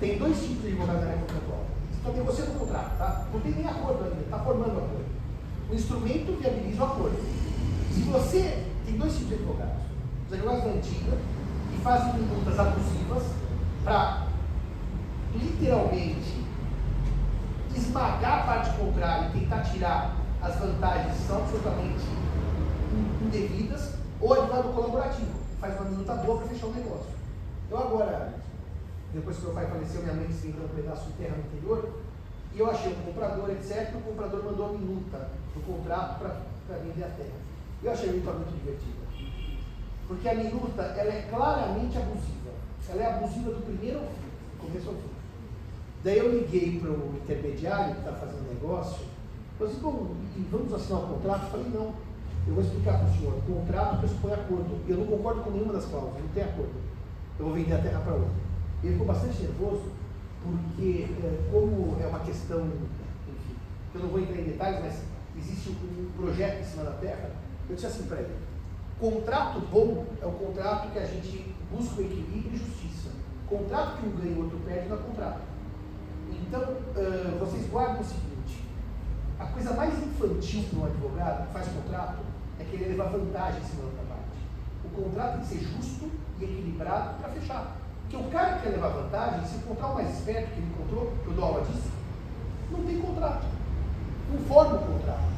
Tem 0.00 0.18
dois 0.18 0.40
tipos 0.40 0.62
de 0.62 0.68
advogado 0.68 1.00
na 1.00 1.06
área 1.06 1.18
contratual. 1.18 1.64
Só 2.02 2.10
tem 2.10 2.22
você 2.22 2.42
no 2.42 2.58
contrato, 2.60 2.98
tá? 2.98 3.26
Não 3.32 3.40
tem 3.40 3.52
nem 3.52 3.66
acordo 3.66 4.04
ainda, 4.04 4.20
está 4.22 4.38
formando 4.38 4.74
o 4.74 4.78
acordo. 4.78 5.04
O 5.70 5.74
instrumento 5.74 6.40
viabiliza 6.40 6.82
o 6.82 6.86
acordo. 6.86 7.16
Se 7.92 8.00
você 8.02 8.64
tem 8.86 8.96
dois 8.96 9.12
tipos 9.12 9.28
de 9.28 9.34
advogados, 9.34 9.82
os 10.26 10.32
advogados 10.32 10.64
da 10.64 10.70
antiga, 10.70 11.18
que 11.70 11.80
fazem 11.82 12.22
multas 12.22 12.58
abusivas 12.58 13.24
para 13.84 14.26
literalmente 15.34 16.44
esmagar 17.74 18.40
a 18.40 18.42
parte 18.42 18.76
contrária 18.76 19.28
e 19.28 19.40
tentar 19.40 19.60
tirar 19.60 20.16
as 20.42 20.56
vantagens 20.58 21.16
que 21.16 21.26
são 21.26 21.38
absolutamente 21.38 22.04
indevidas, 23.22 23.94
ou 24.20 24.32
advogado 24.32 24.74
colaborativo, 24.74 25.38
faz 25.60 25.80
uma 25.80 25.90
minuta 25.90 26.14
boa 26.14 26.38
para 26.38 26.48
fechar 26.48 26.66
o 26.66 26.72
negócio. 26.72 27.10
Eu 27.70 27.78
agora, 27.78 28.34
depois 29.12 29.36
que 29.36 29.44
meu 29.44 29.54
pai 29.54 29.66
faleceu, 29.66 30.02
minha 30.02 30.14
mãe 30.14 30.32
se 30.32 30.48
um 30.48 30.68
pedaço 30.74 31.06
de 31.06 31.12
terra 31.12 31.36
no 31.36 31.44
interior, 31.44 31.90
e 32.54 32.58
eu 32.58 32.70
achei 32.70 32.92
um 32.92 33.02
comprador, 33.02 33.50
etc. 33.50 33.94
O 33.94 34.00
comprador 34.00 34.44
mandou 34.44 34.70
a 34.70 34.72
minuta 34.72 35.30
do 35.54 35.60
contrato 35.66 36.18
para 36.18 36.78
vender 36.78 37.04
a 37.04 37.08
terra. 37.08 37.38
Eu 37.82 37.92
achei 37.92 38.08
a 38.08 38.12
minuta 38.12 38.32
muito 38.32 38.58
divertida. 38.58 38.98
Porque 40.08 40.28
a 40.28 40.34
minuta 40.34 40.82
ela 40.82 41.12
é 41.12 41.28
claramente 41.30 41.98
abusiva. 41.98 42.50
Ela 42.88 43.02
é 43.02 43.06
abusiva 43.06 43.50
do 43.50 43.64
primeiro 43.64 43.98
ao 43.98 44.06
fim, 44.06 44.30
do 44.56 44.66
começo 44.66 44.88
ao 44.88 44.94
fim. 44.94 45.10
Daí 46.02 46.18
eu 46.18 46.32
liguei 46.32 46.80
para 46.80 46.90
o 46.90 47.20
intermediário 47.22 47.94
que 47.94 48.00
está 48.00 48.12
fazendo 48.12 48.48
negócio, 48.48 49.04
falei 49.58 49.72
assim, 49.72 49.82
bom, 49.82 50.14
vamos 50.50 50.72
assinar 50.72 51.02
o 51.02 51.08
contrato? 51.08 51.44
Eu 51.44 51.50
falei, 51.50 51.66
não, 51.74 51.92
Eu 52.48 52.54
vou 52.54 52.64
explicar 52.64 52.98
para 52.98 53.08
o 53.08 53.12
senhor. 53.12 53.34
Contrato 53.46 53.98
pressupõe 53.98 54.32
acordo. 54.32 54.80
Eu 54.88 54.96
não 54.96 55.06
concordo 55.06 55.42
com 55.42 55.50
nenhuma 55.50 55.74
das 55.74 55.84
cláusulas, 55.84 56.22
não 56.22 56.28
tem 56.28 56.42
acordo. 56.42 56.72
Eu 57.38 57.44
vou 57.44 57.54
vender 57.54 57.74
a 57.74 57.78
terra 57.78 58.00
para 58.00 58.14
outro. 58.14 58.32
Ele 58.82 58.92
ficou 58.92 59.06
bastante 59.06 59.42
nervoso, 59.42 59.92
porque, 60.42 61.06
é, 61.22 61.50
como 61.52 61.96
é 62.00 62.06
uma 62.06 62.20
questão, 62.20 62.60
enfim, 62.60 63.56
eu 63.94 64.00
não 64.00 64.08
vou 64.08 64.20
entrar 64.20 64.40
em 64.40 64.44
detalhes, 64.44 64.80
mas 64.80 65.02
existe 65.36 65.70
um 65.70 66.10
projeto 66.16 66.60
em 66.60 66.64
cima 66.64 66.84
da 66.84 66.92
terra. 66.92 67.30
Eu 67.68 67.74
disse 67.74 67.86
assim 67.86 68.04
para 68.04 68.18
ele: 68.18 68.34
contrato 68.98 69.60
bom 69.70 70.06
é 70.22 70.26
o 70.26 70.32
contrato 70.32 70.90
que 70.90 70.98
a 70.98 71.06
gente 71.06 71.54
busca 71.70 72.00
o 72.00 72.04
equilíbrio 72.04 72.54
e 72.54 72.56
justiça. 72.56 73.10
Contrato 73.46 73.98
que 73.98 74.08
um 74.08 74.16
ganha 74.16 74.32
e 74.32 74.38
o 74.38 74.44
outro 74.44 74.58
perde 74.66 74.88
não 74.88 74.96
é 74.96 75.00
contrato. 75.00 75.40
Então, 76.30 76.62
uh, 76.62 77.38
vocês 77.40 77.68
guardem 77.70 78.00
o 78.00 78.04
seguinte: 78.04 78.64
a 79.38 79.46
coisa 79.46 79.74
mais 79.74 79.92
infantil 80.02 80.64
para 80.70 80.78
um 80.78 80.86
advogado 80.86 81.46
que 81.46 81.52
faz 81.52 81.68
contrato 81.68 82.27
é 82.60 82.64
querer 82.64 82.88
levar 82.88 83.04
vantagem 83.04 83.60
em 83.60 83.64
cima 83.64 83.82
da 83.82 83.88
outra 83.88 84.04
parte. 84.08 84.38
O 84.84 84.88
contrato 84.90 85.32
tem 85.32 85.40
que 85.40 85.46
ser 85.46 85.60
justo 85.60 86.10
e 86.40 86.44
equilibrado 86.44 87.18
para 87.20 87.30
fechar. 87.30 87.76
Porque 88.02 88.16
o 88.16 88.30
cara 88.30 88.56
que 88.56 88.62
quer 88.62 88.68
levar 88.70 88.88
vantagem, 88.88 89.46
se 89.46 89.56
encontrar 89.56 89.88
o 89.88 89.94
mais 89.94 90.18
esperto 90.18 90.54
que 90.54 90.60
ele 90.60 90.70
encontrou, 90.74 91.12
que 91.22 91.28
eu 91.28 91.34
dou 91.34 91.44
aula 91.44 91.64
disso, 91.64 91.90
não 92.70 92.84
tem 92.84 93.00
contrato. 93.00 93.46
Não 94.32 94.38
forma 94.40 94.76
o 94.76 94.86
contrato. 94.86 95.28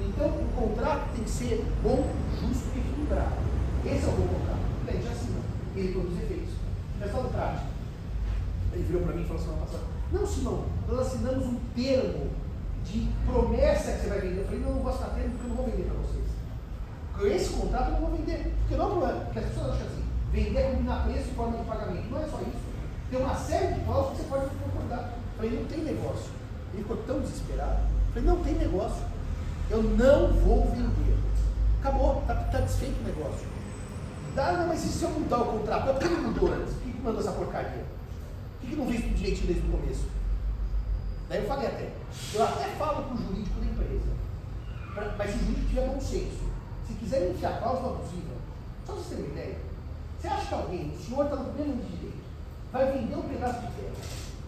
Então, 0.00 0.28
o 0.28 0.48
contrato 0.56 1.14
tem 1.14 1.24
que 1.24 1.30
ser 1.30 1.64
bom, 1.82 2.08
justo 2.40 2.68
e 2.74 2.80
equilibrado. 2.80 3.36
Esse 3.84 4.04
é 4.04 4.08
o 4.08 4.12
bom 4.12 4.26
contrato. 4.26 4.60
O 4.82 4.86
cliente 4.86 5.08
assina. 5.08 5.40
Ele 5.76 5.92
produz 5.92 6.22
efeitos. 6.22 6.54
Resultado 7.00 7.32
prático. 7.32 7.66
Ele 8.72 8.82
virou 8.84 9.02
para 9.02 9.14
mim 9.14 9.22
e 9.22 9.26
falou 9.26 9.42
semana 9.42 9.60
passada, 9.60 9.84
não, 10.12 10.26
Simão, 10.26 10.64
nós 10.88 11.00
assinamos 11.00 11.46
um 11.46 11.58
termo 11.74 12.30
de 12.84 13.08
promessa 13.26 13.92
que 13.92 14.02
você 14.02 14.08
vai 14.08 14.20
vender. 14.20 14.40
Eu 14.40 14.44
falei, 14.44 14.60
não, 14.60 14.74
não 14.74 14.82
vou 14.82 14.92
assinar 14.92 15.10
termo 15.14 15.30
porque 15.30 15.44
eu 15.44 15.48
não 15.48 15.56
vou 15.56 15.66
vender 15.66 15.82
para 15.84 15.94
vocês. 15.94 16.23
Esse 17.22 17.50
contrato 17.50 17.86
eu 17.86 17.92
não 17.92 18.00
vou 18.00 18.16
vender. 18.16 18.52
Porque 18.60 18.76
não 18.76 18.86
é 18.86 18.90
problema, 18.90 19.20
porque 19.20 19.38
as 19.38 19.44
pessoas 19.46 19.66
acham 19.72 19.86
assim, 19.86 20.04
vender 20.32 20.58
é 20.58 20.70
combinar 20.70 21.04
preço 21.04 21.28
e 21.30 21.34
forma 21.34 21.58
de 21.58 21.64
pagamento. 21.64 22.10
Não 22.10 22.22
é 22.22 22.26
só 22.26 22.38
isso. 22.40 22.64
Tem 23.10 23.20
uma 23.20 23.36
série 23.36 23.74
de 23.74 23.80
cláusulas 23.80 24.16
que 24.16 24.22
você 24.22 24.28
pode 24.28 24.46
concordar. 24.56 24.98
Eu 24.98 25.36
falei, 25.36 25.58
não 25.58 25.66
tem 25.66 25.78
negócio. 25.84 26.30
Ele 26.72 26.82
ficou 26.82 26.96
tão 26.98 27.20
desesperado. 27.20 27.78
Eu 27.78 28.14
falei, 28.14 28.28
não 28.28 28.44
tem 28.44 28.54
negócio. 28.54 29.02
Eu 29.70 29.82
não 29.82 30.32
vou 30.32 30.70
vender. 30.70 31.14
Acabou, 31.80 32.20
está 32.22 32.34
tá 32.34 32.60
desfeito 32.60 33.00
o 33.00 33.04
negócio. 33.04 33.46
Dá, 34.34 34.52
não, 34.52 34.68
mas 34.68 34.84
e 34.84 34.88
se 34.88 35.04
eu 35.04 35.10
mudar 35.10 35.38
o 35.42 35.58
contrato? 35.58 35.84
Por 35.84 35.98
que 35.98 36.04
ele 36.06 36.16
mudou 36.16 36.52
antes? 36.52 36.74
Por 36.74 36.82
que 36.82 37.00
mandou 37.02 37.20
essa 37.20 37.32
porcaria? 37.32 37.84
Por 38.60 38.70
que 38.70 38.76
não 38.76 38.86
tudo 38.86 39.14
direitinho 39.14 39.46
desde 39.46 39.68
o 39.68 39.70
começo? 39.70 40.06
Daí 41.28 41.42
eu 41.42 41.48
falei 41.48 41.66
até, 41.68 41.90
eu 42.34 42.42
até 42.42 42.64
falo 42.76 43.04
para 43.04 43.14
o 43.14 43.16
jurídico 43.16 43.60
da 43.60 43.66
empresa, 43.66 44.12
pra, 44.94 45.14
mas 45.16 45.30
se 45.30 45.36
o 45.36 45.40
jurídico 45.40 45.68
tiver 45.68 45.86
bom 45.86 46.00
senso, 46.00 46.43
se 46.86 46.94
quiser 46.94 47.30
enfiar 47.30 47.60
cláusula 47.60 47.94
abusiva, 47.94 48.34
só 48.86 48.92
você 48.92 49.14
ter 49.14 49.22
uma 49.22 49.30
ideia, 49.30 49.56
você 50.20 50.28
acha 50.28 50.46
que 50.46 50.54
alguém, 50.54 50.92
o 50.94 51.02
senhor 51.02 51.24
está 51.24 51.36
no 51.36 51.52
pleno 51.52 51.76
de 51.76 51.96
direito, 51.96 52.24
vai 52.72 52.92
vender 52.92 53.16
um 53.16 53.22
pedaço 53.22 53.60
de 53.60 53.72
terra, 53.72 53.94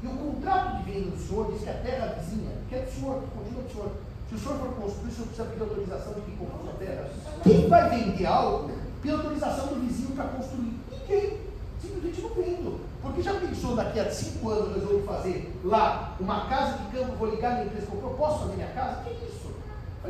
e 0.03 0.07
o 0.07 0.11
contrato 0.11 0.77
de 0.77 0.93
venda 0.93 1.11
do 1.11 1.19
senhor 1.19 1.53
diz 1.53 1.63
que 1.63 1.71
a 1.71 1.75
terra 1.75 2.15
vizinha, 2.19 2.53
que 2.69 2.75
é 2.75 2.81
do 2.81 2.91
senhor, 2.91 3.23
que 3.23 3.39
continua 3.39 3.63
do 3.63 3.73
senhor, 3.73 3.93
se 4.29 4.35
o 4.35 4.39
senhor 4.39 4.59
for 4.59 4.75
construir, 4.75 5.09
o 5.09 5.15
senhor 5.15 5.27
precisa 5.29 5.49
pedir 5.49 5.63
autorização 5.63 6.15
de 6.15 6.21
quem 6.23 6.37
comprou 6.37 6.61
sua 6.63 6.73
terra. 6.73 7.09
Quem 7.45 7.69
vai 7.69 7.91
vender 7.91 8.27
algo 8.27 8.71
tem 9.01 9.13
autorização 9.13 9.67
do 9.69 9.81
vizinho 9.87 10.17
para 10.17 10.25
construir? 10.25 10.75
Ninguém. 10.91 11.41
Simplesmente 11.81 12.21
não 12.21 12.31
vendo. 12.31 12.81
Porque 13.01 13.23
já 13.23 13.35
pensou 13.35 13.77
daqui 13.77 14.01
a 14.01 14.11
cinco 14.11 14.51
anos 14.51 14.77
eu 14.77 14.81
resolvo 14.81 15.07
fazer 15.07 15.57
lá 15.63 16.17
uma 16.19 16.47
casa 16.47 16.79
de 16.79 16.97
campo, 16.97 17.17
vou 17.17 17.31
ligar 17.31 17.53
minha 17.53 17.67
empresa, 17.67 17.87
eu 17.93 18.11
posso 18.19 18.41
fazer 18.41 18.55
minha 18.57 18.73
casa? 18.73 19.03
Que 19.03 19.11
isso? 19.11 19.36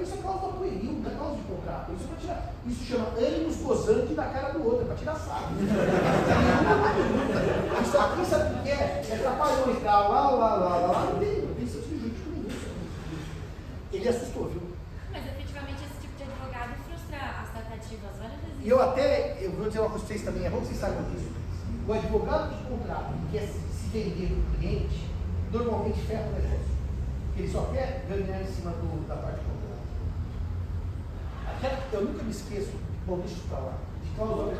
Isso 0.02 0.14
é 0.14 0.16
causa 0.22 0.52
pueril, 0.52 1.00
não 1.02 1.10
é 1.10 1.14
causa 1.14 1.36
de 1.36 1.42
contrato. 1.42 1.92
Isso 1.92 2.04
é 2.04 2.08
para 2.08 2.16
tirar. 2.16 2.52
Isso 2.66 2.84
chama 2.84 3.08
ânimos 3.16 3.56
gozante 3.56 4.14
na 4.14 4.26
cara 4.26 4.52
do 4.52 4.64
outro, 4.64 4.82
é 4.82 4.84
para 4.86 4.96
tirar 4.96 5.16
sarro. 5.16 5.56
isso 7.82 7.98
aqui 7.98 8.26
sabe 8.26 8.54
o 8.54 8.62
que 8.62 8.70
é? 8.70 9.02
É 9.08 9.18
trapalhões, 9.22 9.82
tá 9.82 10.00
lá, 10.00 10.30
lá, 10.30 10.32
lá, 10.54 10.54
lá, 10.54 10.76
lá, 10.76 11.10
não 11.12 11.18
tem, 11.18 11.42
não 11.42 11.54
tem 11.54 11.66
sentido 11.66 11.98
jurídico 11.98 12.30
nenhum. 12.30 12.48
Ele 13.92 14.08
assustou, 14.08 14.48
viu? 14.48 14.62
Mas 15.12 15.26
efetivamente 15.26 15.84
esse 15.84 16.00
tipo 16.00 16.16
de 16.16 16.22
advogado 16.24 16.74
frustra 16.86 17.18
as 17.42 17.50
tratativas 17.50 18.16
várias 18.18 18.40
vezes. 18.40 18.56
E 18.62 18.68
eu 18.68 18.80
até, 18.82 19.36
eu 19.40 19.52
vou 19.52 19.66
dizer 19.66 19.80
uma 19.80 19.90
coisa 19.90 20.04
para 20.04 20.14
vocês 20.14 20.24
também, 20.24 20.46
é 20.46 20.50
bom 20.50 20.60
que 20.60 20.66
vocês 20.66 20.78
saibam 20.78 21.04
disso. 21.10 21.30
O 21.86 21.92
advogado 21.92 22.56
de 22.56 22.64
contrato 22.64 23.12
que 23.12 23.28
quer 23.38 23.46
se 23.46 23.60
vender 23.92 24.28
para 24.28 24.36
o 24.36 24.42
cliente, 24.58 25.06
normalmente 25.52 26.00
ferra 26.00 26.26
o 26.26 26.32
negócio. 26.32 26.66
Ele 27.36 27.48
só 27.48 27.70
quer 27.72 28.04
ganhar 28.08 28.42
em 28.42 28.46
cima 28.46 28.72
do, 28.72 29.06
da 29.06 29.14
parte 29.16 29.38
de 29.40 29.44
contrato. 29.44 29.46
Aquela, 29.46 29.65
eu 31.92 32.04
nunca 32.04 32.22
me 32.22 32.30
esqueço, 32.30 32.72
bom, 33.06 33.18
deixa 33.18 33.34
eu 33.34 33.48
falar, 33.48 33.78
de 34.04 34.10
cláusula 34.16 34.52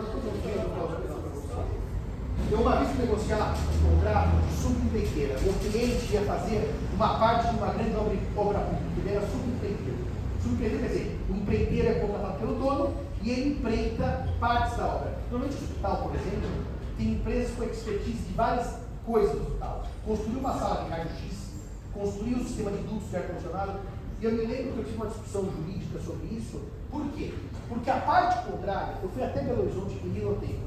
eu 2.51 2.61
uma 2.61 2.77
vez 2.77 2.99
negociar 2.99 3.55
um 3.55 3.97
contrato 3.97 4.47
de 4.47 4.63
subempreiteira. 4.63 5.39
O 5.39 5.53
cliente 5.59 6.13
ia 6.13 6.23
fazer 6.23 6.75
uma 6.95 7.19
parte 7.19 7.51
de 7.51 7.57
uma 7.57 7.73
grande 7.73 7.97
obra, 7.97 8.61
pública, 8.61 9.01
ele 9.01 9.17
era 9.17 9.27
subempreiteiro. 9.27 9.99
Subempreiteiro 10.43 10.83
quer 10.83 10.89
dizer, 10.89 11.21
o 11.29 11.35
empreiteiro 11.35 11.89
é 11.89 11.95
contratado 11.95 12.39
pelo 12.39 12.55
dono 12.55 12.95
e 13.23 13.31
ele 13.31 13.49
empreita 13.51 14.29
partes 14.39 14.77
da 14.77 14.87
obra. 14.87 15.19
Normalmente 15.31 15.61
o 15.61 15.65
hospital, 15.65 15.97
por 15.97 16.15
exemplo, 16.15 16.49
tem 16.97 17.13
empresas 17.13 17.57
com 17.57 17.65
expertise 17.65 18.23
de 18.23 18.35
várias 18.35 18.75
coisas 19.05 19.35
no 19.35 19.43
hospital. 19.43 19.87
Construiu 20.05 20.39
uma 20.39 20.59
sala 20.59 20.85
de 20.85 20.91
raio-x, 20.91 21.51
construiu 21.93 22.37
um 22.37 22.45
sistema 22.45 22.71
de 22.71 22.79
dutos 22.79 23.11
de 23.11 23.17
ar-condicionado. 23.17 23.81
E 24.21 24.25
eu 24.25 24.33
me 24.33 24.47
lembro 24.47 24.73
que 24.73 24.79
eu 24.79 24.85
tive 24.85 24.97
uma 24.97 25.07
discussão 25.07 25.51
jurídica 25.51 26.01
sobre 26.01 26.27
isso. 26.29 26.63
Por 26.91 27.07
quê? 27.13 27.35
Porque 27.69 27.91
a 27.91 28.01
parte 28.01 28.51
contrária, 28.51 28.97
eu 29.03 29.09
fui 29.11 29.23
até 29.23 29.43
Belo 29.43 29.63
Horizonte 29.63 30.01
e 30.03 30.21
notei 30.21 30.59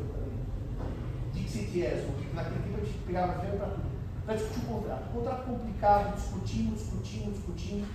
Dixit 1.33 1.79
Yes, 1.79 2.05
naquele 2.33 2.59
tempo 2.59 2.77
a 2.81 2.85
gente 2.85 2.97
pegava 3.05 3.33
dinheiro 3.33 3.57
para 3.57 3.67
tudo, 3.67 3.89
para 4.25 4.35
discutir 4.35 4.59
o 4.59 4.67
contrato. 4.67 5.13
Contrato 5.13 5.45
complicado, 5.45 6.15
discutimos, 6.15 6.79
discutimos, 6.79 7.35
discutimos. 7.35 7.87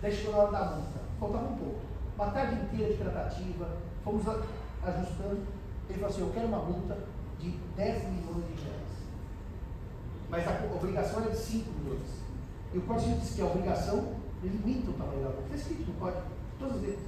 Daí 0.00 0.12
chegou 0.12 0.32
na 0.32 0.38
hora 0.38 0.52
da 0.52 0.76
multa. 0.76 1.00
Faltava 1.18 1.44
um 1.46 1.56
pouco. 1.56 1.80
Uma 2.14 2.30
tarde 2.30 2.54
inteira 2.54 2.92
de 2.92 2.98
tratativa, 2.98 3.76
fomos 4.04 4.22
ajustando. 4.28 5.40
Ele 5.88 5.98
falou 5.98 6.08
assim, 6.08 6.20
eu 6.20 6.30
quero 6.30 6.46
uma 6.46 6.58
multa 6.58 6.98
de 7.40 7.50
10 7.76 8.04
milhões 8.10 8.46
de 8.46 8.62
reais. 8.62 8.86
Mas 10.28 10.46
a 10.46 10.74
obrigação 10.74 11.22
era 11.22 11.30
de 11.30 11.38
5 11.38 11.70
milhões. 11.80 12.26
E 12.72 12.78
o 12.78 12.82
código 12.82 13.18
disse 13.18 13.34
que 13.34 13.42
a 13.42 13.46
obrigação 13.46 14.14
limita 14.48 14.90
o 14.90 14.94
tamanho 14.94 15.20
da 15.20 15.28
multa. 15.28 15.42
Está 15.42 15.56
escrito 15.56 15.88
no 15.88 15.94
código. 15.94 16.22
Todas 16.58 16.76
as 16.76 16.82
vezes. 16.82 17.00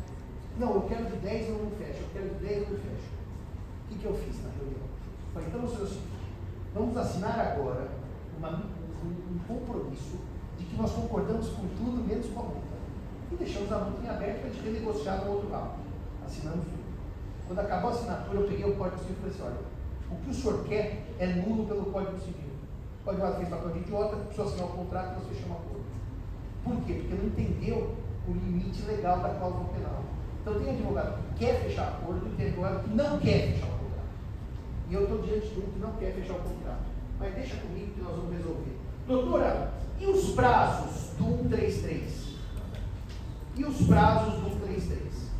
Não, 0.58 0.74
eu 0.74 0.82
quero 0.82 1.06
de 1.06 1.16
10 1.16 1.46
e 1.46 1.50
eu 1.50 1.58
não 1.58 1.70
fecho. 1.70 2.02
Eu 2.02 2.08
quero 2.12 2.28
de 2.28 2.46
10 2.46 2.56
e 2.56 2.62
eu 2.62 2.70
não 2.70 2.78
fecho. 2.78 3.10
O 3.84 3.88
que, 3.88 3.98
que 3.98 4.04
eu 4.04 4.14
fiz 4.14 4.42
na 4.42 4.50
reunião? 4.50 4.88
Falei, 5.32 5.48
então 5.48 5.68
seguinte. 5.68 6.18
Vamos 6.74 6.96
assinar 6.96 7.38
agora 7.38 7.88
uma, 8.36 8.50
um, 8.50 9.34
um 9.34 9.38
compromisso 9.46 10.18
de 10.58 10.64
que 10.64 10.76
nós 10.76 10.92
concordamos 10.92 11.48
com 11.50 11.68
tudo 11.68 12.06
menos 12.06 12.26
com 12.26 12.40
a 12.40 12.42
multa. 12.42 12.78
E 13.32 13.36
deixamos 13.36 13.72
a 13.72 13.78
multa 13.78 14.04
em 14.04 14.08
aberto 14.08 14.40
para 14.40 14.50
a 14.50 14.52
gente 14.52 14.64
renegociar 14.64 15.24
no 15.24 15.32
outro 15.32 15.50
lado. 15.50 15.78
Assinamos 16.24 16.64
tudo. 16.64 16.88
Quando 17.46 17.60
acabou 17.60 17.90
a 17.90 17.92
assinatura, 17.94 18.40
eu 18.40 18.48
peguei 18.48 18.70
o 18.70 18.76
Código 18.76 18.98
Civil 18.98 19.16
e 19.16 19.20
falei 19.20 19.34
assim, 19.34 19.42
olha, 19.42 19.78
o 20.10 20.22
que 20.22 20.30
o 20.30 20.34
senhor 20.34 20.64
quer 20.64 21.06
é 21.18 21.26
nulo 21.26 21.66
pelo 21.66 21.86
Código 21.86 22.18
Civil. 22.18 22.50
O 23.00 23.04
Código 23.04 23.26
Civil 23.26 23.38
fez 23.38 23.48
papel 23.48 23.70
de 23.70 23.78
idiota, 23.78 24.16
precisou 24.16 24.46
assinar 24.46 24.66
o 24.66 24.72
contrato 24.72 25.10
e 25.10 25.14
nós 25.14 25.28
fechamos 25.28 25.50
a 25.50 25.60
acordo. 25.60 25.77
Por 26.68 26.84
quê? 26.84 26.94
Porque 26.94 27.14
não 27.14 27.26
entendeu 27.26 27.96
o 28.28 28.32
limite 28.32 28.82
legal 28.82 29.20
da 29.20 29.30
cláusula 29.30 29.64
penal. 29.70 30.04
Então 30.40 30.60
tem 30.60 30.70
advogado 30.70 31.18
que 31.18 31.44
quer 31.44 31.62
fechar 31.62 31.88
acordo 31.88 32.26
e 32.26 32.36
tem 32.36 32.46
advogado 32.48 32.84
que 32.84 32.94
não 32.94 33.18
quer 33.18 33.52
fechar 33.52 33.66
o 33.66 33.78
contrato. 33.78 34.08
E 34.88 34.94
eu 34.94 35.02
estou 35.02 35.22
diante 35.22 35.48
de 35.48 35.60
um 35.60 35.72
que 35.72 35.78
não 35.78 35.92
quer 35.92 36.12
fechar 36.12 36.34
o 36.34 36.40
contrato. 36.40 36.84
Mas 37.18 37.34
deixa 37.34 37.56
comigo 37.56 37.92
que 37.92 38.02
nós 38.02 38.16
vamos 38.16 38.32
resolver. 38.32 38.78
Doutora, 39.06 39.72
e 39.98 40.06
os 40.06 40.30
prazos 40.30 41.10
do 41.18 41.24
133? 41.24 42.28
E 43.56 43.64
os 43.64 43.86
prazos 43.86 44.34
do 44.34 44.50
133? 44.50 45.30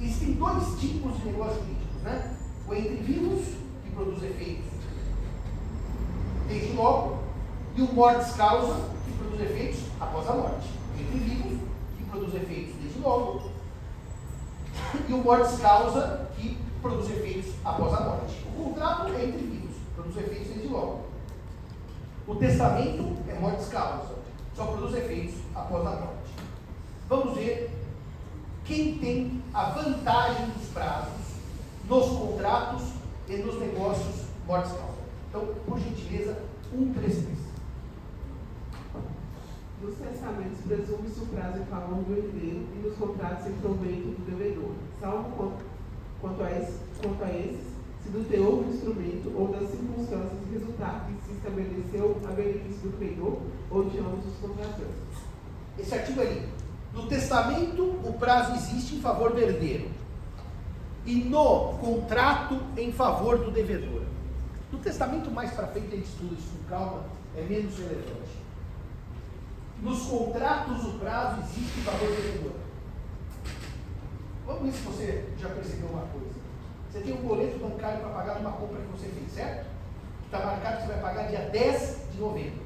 Existem 0.00 0.32
dois 0.34 0.80
tipos 0.80 1.16
de 1.16 1.24
negócios 1.26 1.58
jurídicos, 1.60 2.02
né? 2.02 2.36
O 2.68 2.74
entre 2.74 2.96
vivos, 2.96 3.54
que 3.82 3.90
produz 3.90 4.22
efeitos 4.22 4.70
desde 6.50 6.72
logo, 6.72 7.20
e 7.76 7.82
o 7.82 7.94
mortis 7.94 8.32
causa, 8.32 8.74
que 9.04 9.12
produz 9.40 9.50
efeitos 9.50 9.80
após 9.98 10.28
a 10.28 10.34
morte. 10.34 10.68
Entre 10.98 11.18
vivos, 11.18 11.58
que 11.96 12.04
produz 12.04 12.34
efeitos 12.34 12.74
desde 12.82 13.00
logo, 13.00 13.50
e 15.08 15.12
o 15.12 15.18
mortis 15.18 15.58
causa, 15.60 16.28
que 16.36 16.58
produz 16.82 17.10
efeitos 17.10 17.54
após 17.64 17.94
a 17.94 18.00
morte. 18.00 18.46
O 18.46 18.64
contrato 18.64 19.12
é 19.14 19.24
entre 19.24 19.38
vivos, 19.38 19.76
produz 19.94 20.16
efeitos 20.16 20.48
desde 20.48 20.68
logo. 20.68 21.06
O 22.26 22.34
testamento 22.36 23.16
é 23.28 23.38
mortis 23.38 23.68
causa, 23.68 24.14
só 24.54 24.66
produz 24.66 24.94
efeitos 24.94 25.36
após 25.54 25.86
a 25.86 25.90
morte. 25.90 26.30
Vamos 27.08 27.34
ver 27.34 27.70
quem 28.64 28.98
tem 28.98 29.42
a 29.54 29.70
vantagem 29.70 30.46
dos 30.50 30.68
prazos 30.68 31.30
nos 31.88 32.06
contratos 32.06 32.82
e 33.28 33.36
nos 33.36 33.58
negócios 33.58 34.26
mortis 34.46 34.72
causa. 34.72 35.00
Então, 35.28 35.54
por 35.66 35.78
gentileza, 35.78 36.36
133. 36.70 37.39
Lúcia 39.82 40.08
testamentos 40.08 40.60
presume-se 40.66 41.20
o 41.20 41.26
prazo 41.26 41.58
em 41.58 41.64
favor 41.64 42.04
do 42.04 42.12
herdeiro 42.12 42.66
e 42.74 42.86
nos 42.86 42.96
contratos 42.98 43.46
em 43.46 43.54
proveito 43.54 44.08
do 44.08 44.30
devedor, 44.30 44.74
salvo 45.00 45.30
quanto, 45.34 45.64
quanto, 46.20 46.42
a 46.42 46.50
esse, 46.52 46.78
quanto 47.00 47.24
a 47.24 47.30
esses, 47.30 47.64
se 48.02 48.10
do 48.10 48.28
teor 48.28 48.62
do 48.62 48.74
instrumento 48.74 49.32
ou 49.34 49.48
das 49.48 49.70
circunstâncias 49.70 50.40
resultar 50.52 51.06
que 51.06 51.26
se 51.26 51.32
estabeleceu 51.32 52.20
a 52.28 52.32
benefício 52.32 52.90
do 52.90 52.98
credor 52.98 53.40
ou 53.70 53.84
de 53.88 53.98
ambos 53.98 54.26
os 54.26 54.36
contratantes. 54.40 54.84
Esse 55.78 55.94
artigo 55.94 56.20
ali. 56.20 56.46
No 56.92 57.06
testamento, 57.06 57.82
o 57.82 58.12
prazo 58.18 58.56
existe 58.56 58.96
em 58.96 59.00
favor 59.00 59.32
do 59.32 59.38
herdeiro. 59.38 59.88
E 61.06 61.14
no 61.14 61.78
contrato, 61.78 62.60
em 62.76 62.92
favor 62.92 63.38
do 63.38 63.50
devedor. 63.50 64.02
No 64.70 64.78
testamento, 64.78 65.30
mais 65.30 65.52
para 65.52 65.68
frente, 65.68 65.86
a 65.86 65.96
gente 65.96 66.06
estuda 66.06 66.34
isso 66.34 66.50
com 66.58 66.68
calma, 66.68 67.04
é 67.34 67.42
menos 67.42 67.78
relevante. 67.78 68.39
Nos 69.82 70.02
contratos, 70.02 70.84
o 70.84 70.98
prazo 70.98 71.40
existe 71.40 71.80
do 71.80 71.98
devedor. 71.98 72.52
Vamos 74.46 74.62
ver 74.62 74.72
se 74.72 74.82
você 74.82 75.28
já 75.38 75.48
percebeu 75.48 75.88
uma 75.88 76.02
coisa. 76.02 76.38
Você 76.90 77.00
tem 77.00 77.14
um 77.14 77.26
boleto 77.26 77.58
bancário 77.58 78.00
para 78.00 78.10
pagar 78.10 78.38
uma 78.38 78.52
compra 78.52 78.80
que 78.80 78.92
você 78.92 79.08
fez, 79.08 79.32
certo? 79.32 79.66
Está 80.26 80.44
marcado 80.44 80.76
que 80.76 80.82
você 80.82 80.92
vai 80.92 81.00
pagar 81.00 81.28
dia 81.28 81.48
10 81.50 81.96
de 82.12 82.20
novembro. 82.20 82.60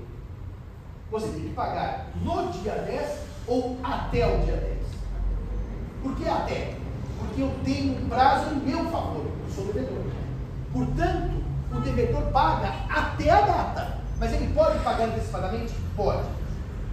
Você 1.10 1.28
tem 1.28 1.42
que 1.42 1.54
pagar 1.54 2.10
no 2.16 2.50
dia 2.50 2.74
10 2.74 3.18
ou 3.46 3.78
até 3.84 4.26
o 4.26 4.44
dia 4.44 4.56
10. 4.56 4.78
Por 6.02 6.16
que 6.16 6.28
até? 6.28 6.74
Porque 7.18 7.42
eu 7.42 7.52
tenho 7.64 7.96
um 7.96 8.08
prazo 8.08 8.54
em 8.54 8.58
meu 8.60 8.84
favor, 8.90 9.24
eu 9.24 9.54
sou 9.54 9.66
devedor. 9.66 10.04
Portanto, 10.72 11.44
o 11.72 11.80
devedor 11.80 12.22
paga 12.32 12.68
até 12.90 13.30
a 13.30 13.40
data. 13.42 13.98
Mas 14.18 14.32
ele 14.32 14.52
pode 14.52 14.78
pagar 14.80 15.04
antecipadamente? 15.04 15.74
Pode. 15.94 16.33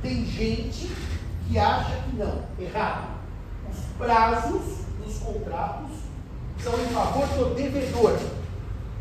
Tem 0.02 0.26
gente 0.26 0.92
que 1.48 1.60
acha 1.60 1.96
que 2.04 2.16
não. 2.16 2.44
Errado. 2.60 3.10
Os 3.70 3.78
prazos 3.98 4.86
dos 5.04 5.18
contratos 5.20 5.92
são 6.60 6.74
em 6.74 6.88
favor 6.88 7.28
do 7.28 7.56
devedor, 7.56 8.18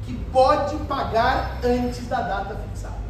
que 0.05 0.15
pode 0.33 0.77
pagar 0.85 1.59
antes 1.65 2.07
da 2.07 2.21
data 2.23 2.57
fixada. 2.57 3.01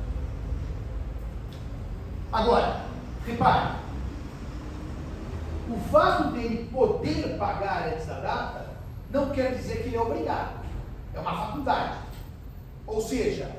Agora, 2.33 2.83
repare, 3.27 3.77
o 5.69 5.77
fato 5.91 6.33
dele 6.33 6.69
poder 6.73 7.37
pagar 7.39 7.89
antes 7.93 8.07
da 8.07 8.21
data 8.21 8.67
não 9.11 9.31
quer 9.31 9.55
dizer 9.55 9.83
que 9.83 9.89
ele 9.89 9.97
é 9.97 10.01
obrigado. 10.01 10.61
É 11.15 11.21
uma 11.21 11.47
faculdade. 11.47 11.99
Ou 12.87 13.01
seja, 13.01 13.51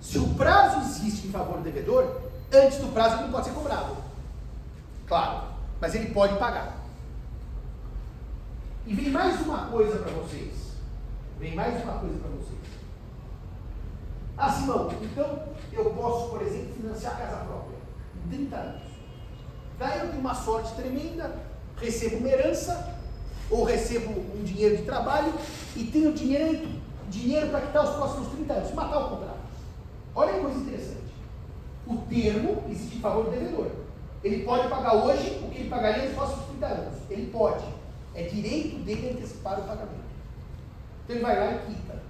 se 0.00 0.18
o 0.18 0.28
prazo 0.34 0.80
existe 0.80 1.28
em 1.28 1.30
favor 1.30 1.58
do 1.58 1.64
devedor, 1.64 2.29
antes 2.52 2.78
do 2.78 2.92
prazo 2.92 3.16
ele 3.16 3.24
não 3.24 3.32
pode 3.32 3.46
ser 3.46 3.52
cobrado. 3.52 3.96
Claro, 5.06 5.48
mas 5.80 5.94
ele 5.94 6.12
pode 6.12 6.36
pagar. 6.38 6.78
E 8.86 8.94
vem 8.94 9.10
mais 9.10 9.40
uma 9.40 9.66
coisa 9.66 9.98
para 9.98 10.12
vocês. 10.12 10.72
Vem 11.38 11.54
mais 11.54 11.82
uma 11.82 11.94
coisa 11.94 12.18
para 12.18 12.30
vocês. 12.30 12.60
Ah, 14.36 14.50
Simão, 14.50 14.90
então 15.02 15.48
eu 15.72 15.90
posso, 15.90 16.30
por 16.30 16.42
exemplo, 16.42 16.74
financiar 16.74 17.14
a 17.14 17.16
casa 17.16 17.44
própria 17.44 17.76
em 18.24 18.28
30 18.28 18.56
anos. 18.56 18.82
Daí 19.78 20.00
eu 20.00 20.08
tenho 20.08 20.20
uma 20.20 20.34
sorte 20.34 20.74
tremenda, 20.74 21.36
recebo 21.76 22.16
uma 22.16 22.28
herança, 22.28 22.98
ou 23.50 23.64
recebo 23.64 24.10
um 24.10 24.42
dinheiro 24.44 24.76
de 24.76 24.84
trabalho 24.84 25.32
e 25.74 25.84
tenho 25.84 26.12
dinheiro, 26.12 26.68
dinheiro 27.08 27.48
para 27.48 27.62
quitar 27.62 27.84
os 27.84 27.96
próximos 27.96 28.28
30 28.28 28.52
anos, 28.52 28.74
matar 28.74 28.98
o 28.98 29.10
contrato. 29.10 29.40
Olha 30.14 30.32
que 30.34 30.40
coisa 30.40 30.58
interessante. 30.58 30.99
O 31.90 31.96
termo 32.08 32.62
existe 32.70 32.98
em 32.98 33.00
favor 33.00 33.24
do 33.24 33.30
devedor. 33.32 33.66
Ele 34.22 34.44
pode 34.44 34.68
pagar 34.68 34.94
hoje 34.94 35.40
o 35.42 35.50
que 35.50 35.62
ele 35.62 35.68
pagaria 35.68 36.04
nos 36.04 36.14
próximos 36.14 36.46
30 36.46 36.66
anos. 36.66 36.94
Ele 37.10 37.30
pode. 37.32 37.64
É 38.14 38.22
direito 38.22 38.84
dele 38.84 39.10
antecipar 39.10 39.58
o 39.58 39.64
pagamento. 39.64 40.10
Então 41.04 41.16
ele 41.16 41.24
vai 41.24 41.36
lá 41.36 41.52
e 41.52 41.58
quita. 41.66 42.00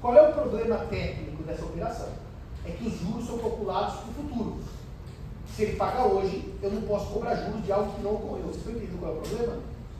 Qual 0.00 0.16
é 0.16 0.28
o 0.28 0.32
problema 0.32 0.78
técnico 0.86 1.42
dessa 1.42 1.64
operação? 1.64 2.08
É 2.64 2.70
que 2.70 2.86
os 2.86 2.98
juros 2.98 3.26
são 3.26 3.38
calculados 3.38 3.96
para 3.96 4.08
o 4.08 4.14
futuro. 4.14 4.56
Se 5.54 5.62
ele 5.62 5.76
paga 5.76 6.06
hoje, 6.06 6.54
eu 6.62 6.70
não 6.70 6.82
posso 6.82 7.06
cobrar 7.12 7.34
juros 7.34 7.64
de 7.64 7.72
algo 7.72 7.92
que 7.92 8.02
não 8.02 8.14
ocorreu. 8.14 8.46
Vocês 8.46 8.56
estão 8.56 8.72
entendendo 8.72 8.98
qual 9.00 9.14
é 9.14 9.18
o 9.18 9.20
problema? 9.20 9.58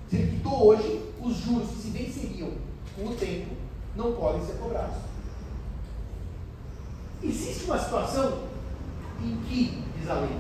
Se 0.09 0.17
ele 0.17 0.31
quitou 0.31 0.67
hoje, 0.69 1.13
os 1.21 1.37
juros 1.37 1.69
que 1.69 1.77
se 1.77 1.91
venceriam 1.91 2.51
com 2.95 3.09
o 3.09 3.15
tempo 3.15 3.55
não 3.95 4.13
podem 4.13 4.45
ser 4.45 4.55
cobrados. 4.55 4.97
Existe 7.23 7.65
uma 7.65 7.79
situação 7.79 8.56
em 9.23 9.37
que, 9.43 9.85
diz 9.99 10.11
a 10.11 10.15
lei, 10.15 10.39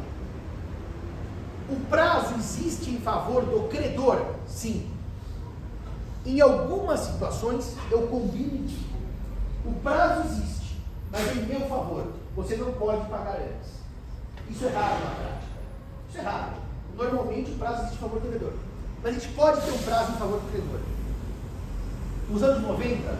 o 1.69 1.77
prazo 1.87 2.35
existe 2.37 2.91
em 2.91 2.99
favor 2.99 3.45
do 3.45 3.69
credor? 3.69 4.25
Sim. 4.47 4.89
Em 6.25 6.41
algumas 6.41 7.01
situações, 7.01 7.77
eu 7.91 8.07
combino 8.07 8.67
digo: 8.67 8.97
o 9.65 9.73
prazo 9.81 10.29
existe, 10.29 10.81
mas 11.11 11.37
em 11.37 11.43
meu 11.43 11.61
favor, 11.69 12.07
você 12.37 12.57
não 12.57 12.73
pode 12.73 13.09
pagar 13.09 13.37
antes. 13.37 13.77
Isso 14.49 14.65
é 14.67 14.69
raro 14.69 15.05
na 15.05 15.11
prática. 15.11 15.47
Isso 16.09 16.19
é 16.19 16.23
raro. 16.23 16.53
Normalmente, 16.97 17.51
o 17.51 17.55
prazo 17.57 17.83
existe 17.83 17.97
em 17.97 18.01
favor 18.01 18.21
do 18.21 18.29
credor. 18.29 18.53
Mas 19.03 19.17
a 19.17 19.19
gente 19.19 19.33
pode 19.35 19.61
ter 19.61 19.73
um 19.73 19.79
prazo 19.79 20.12
em 20.12 20.17
favor 20.17 20.41
do 20.41 20.51
credor. 20.51 20.81
Nos 22.29 22.43
anos 22.43 22.62
90, 22.62 23.19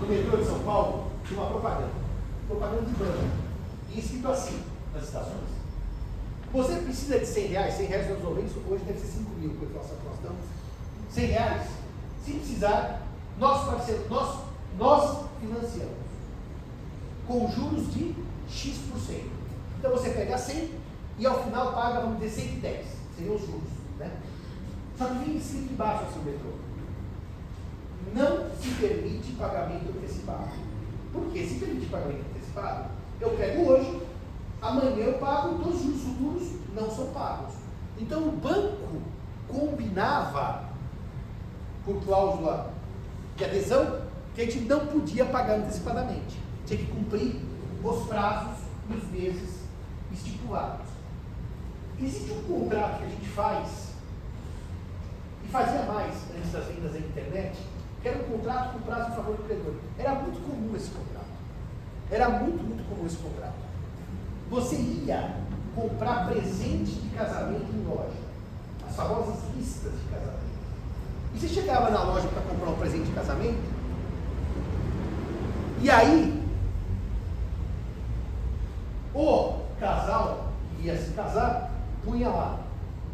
no 0.00 0.06
metrô 0.06 0.36
de 0.36 0.44
São 0.44 0.58
Paulo, 0.60 1.10
tinha 1.26 1.40
uma 1.40 1.50
propaganda. 1.50 1.90
Propaganda 2.48 2.82
de 2.82 2.92
banco. 2.94 3.46
E 3.94 3.98
escrito 3.98 4.28
assim 4.28 4.75
estações. 5.04 5.56
Você 6.52 6.76
precisa 6.76 7.18
de 7.18 7.26
100 7.26 7.46
reais, 7.48 7.74
100 7.74 7.86
reais 7.86 8.10
nos 8.10 8.22
90, 8.22 8.46
hoje 8.68 8.84
deve 8.84 8.98
ser 9.00 9.18
5 9.18 9.30
mil, 9.38 9.50
porque 9.50 9.74
nós 9.74 9.84
estamos. 9.84 10.38
100 11.10 11.26
reais, 11.26 11.68
se 12.24 12.32
precisar, 12.32 13.02
nós, 13.38 13.66
parceiro, 13.66 14.06
nós, 14.08 14.40
nós 14.78 15.26
financiamos 15.40 16.06
com 17.26 17.50
juros 17.50 17.92
de 17.92 18.14
X%. 18.48 19.30
Então 19.78 19.90
você 19.90 20.10
pega 20.10 20.38
100 20.38 20.70
e 21.18 21.26
ao 21.26 21.42
final 21.44 21.72
paga, 21.72 22.00
vamos 22.00 22.20
dizer, 22.20 22.42
110, 22.42 22.86
seriam 23.16 23.34
os 23.34 23.40
juros. 23.40 23.68
Né? 23.98 24.10
Só 24.96 25.06
que 25.06 25.14
vem 25.14 25.36
escrito 25.36 25.72
embaixo 25.72 26.04
assim 26.04 26.20
o 26.20 26.22
metrô. 26.22 26.50
Não 28.14 28.50
se 28.56 28.70
permite 28.80 29.32
pagamento 29.32 29.88
antecipado. 29.90 30.50
Por 31.12 31.32
que? 31.32 31.46
Se 31.46 31.54
permite 31.58 31.86
pagamento 31.86 32.24
antecipado, 32.30 32.90
eu 33.20 33.30
pego 33.30 33.70
hoje, 33.70 34.02
amanhã 34.68 35.04
eu 35.04 35.18
pago, 35.18 35.62
todos 35.62 35.84
os 35.84 36.02
juros 36.02 36.52
não 36.74 36.90
são 36.90 37.06
pagos. 37.08 37.54
Então 37.98 38.28
o 38.28 38.32
banco 38.32 39.00
combinava, 39.48 40.64
por 41.84 42.02
cláusula 42.04 42.72
de 43.36 43.44
adesão, 43.44 44.02
que 44.34 44.42
a 44.42 44.44
gente 44.44 44.60
não 44.60 44.86
podia 44.86 45.24
pagar 45.26 45.58
antecipadamente. 45.58 46.38
Tinha 46.66 46.78
que 46.78 46.86
cumprir 46.86 47.40
os 47.82 48.06
prazos 48.06 48.58
e 48.90 48.94
os 48.94 49.10
meses 49.10 49.60
estipulados. 50.12 50.86
Existe 51.98 52.32
um 52.32 52.42
contrato 52.42 52.98
que 52.98 53.04
a 53.04 53.08
gente 53.08 53.28
faz, 53.28 53.92
e 55.44 55.48
fazia 55.48 55.82
mais 55.84 56.14
antes 56.36 56.52
das 56.52 56.66
vendas 56.66 56.92
da 56.92 56.98
internet, 56.98 57.58
que 58.02 58.08
era 58.08 58.18
um 58.18 58.24
contrato 58.24 58.72
com 58.74 58.80
prazo 58.80 59.12
em 59.12 59.14
favor 59.14 59.36
do 59.36 59.44
credor. 59.44 59.74
Era 59.98 60.14
muito 60.16 60.40
comum 60.42 60.76
esse 60.76 60.90
contrato. 60.90 61.26
Era 62.10 62.28
muito, 62.28 62.62
muito 62.62 62.88
comum 62.88 63.06
esse 63.06 63.16
contrato. 63.16 63.65
Você 64.50 64.76
ia 64.76 65.36
comprar 65.74 66.26
presente 66.28 66.92
de 66.92 67.08
casamento 67.10 67.66
em 67.74 67.84
loja. 67.88 68.26
As 68.88 68.94
famosas 68.96 69.36
listas 69.56 69.92
de 69.92 70.08
casamento. 70.08 70.36
E 71.34 71.38
você 71.38 71.48
chegava 71.48 71.90
na 71.90 72.02
loja 72.02 72.28
para 72.28 72.42
comprar 72.42 72.70
um 72.70 72.76
presente 72.76 73.06
de 73.06 73.12
casamento, 73.12 73.76
e 75.82 75.90
aí 75.90 76.42
o 79.14 79.60
casal 79.78 80.52
que 80.76 80.86
ia 80.86 80.96
se 80.96 81.12
casar 81.12 81.70
punha 82.04 82.28
lá 82.28 82.60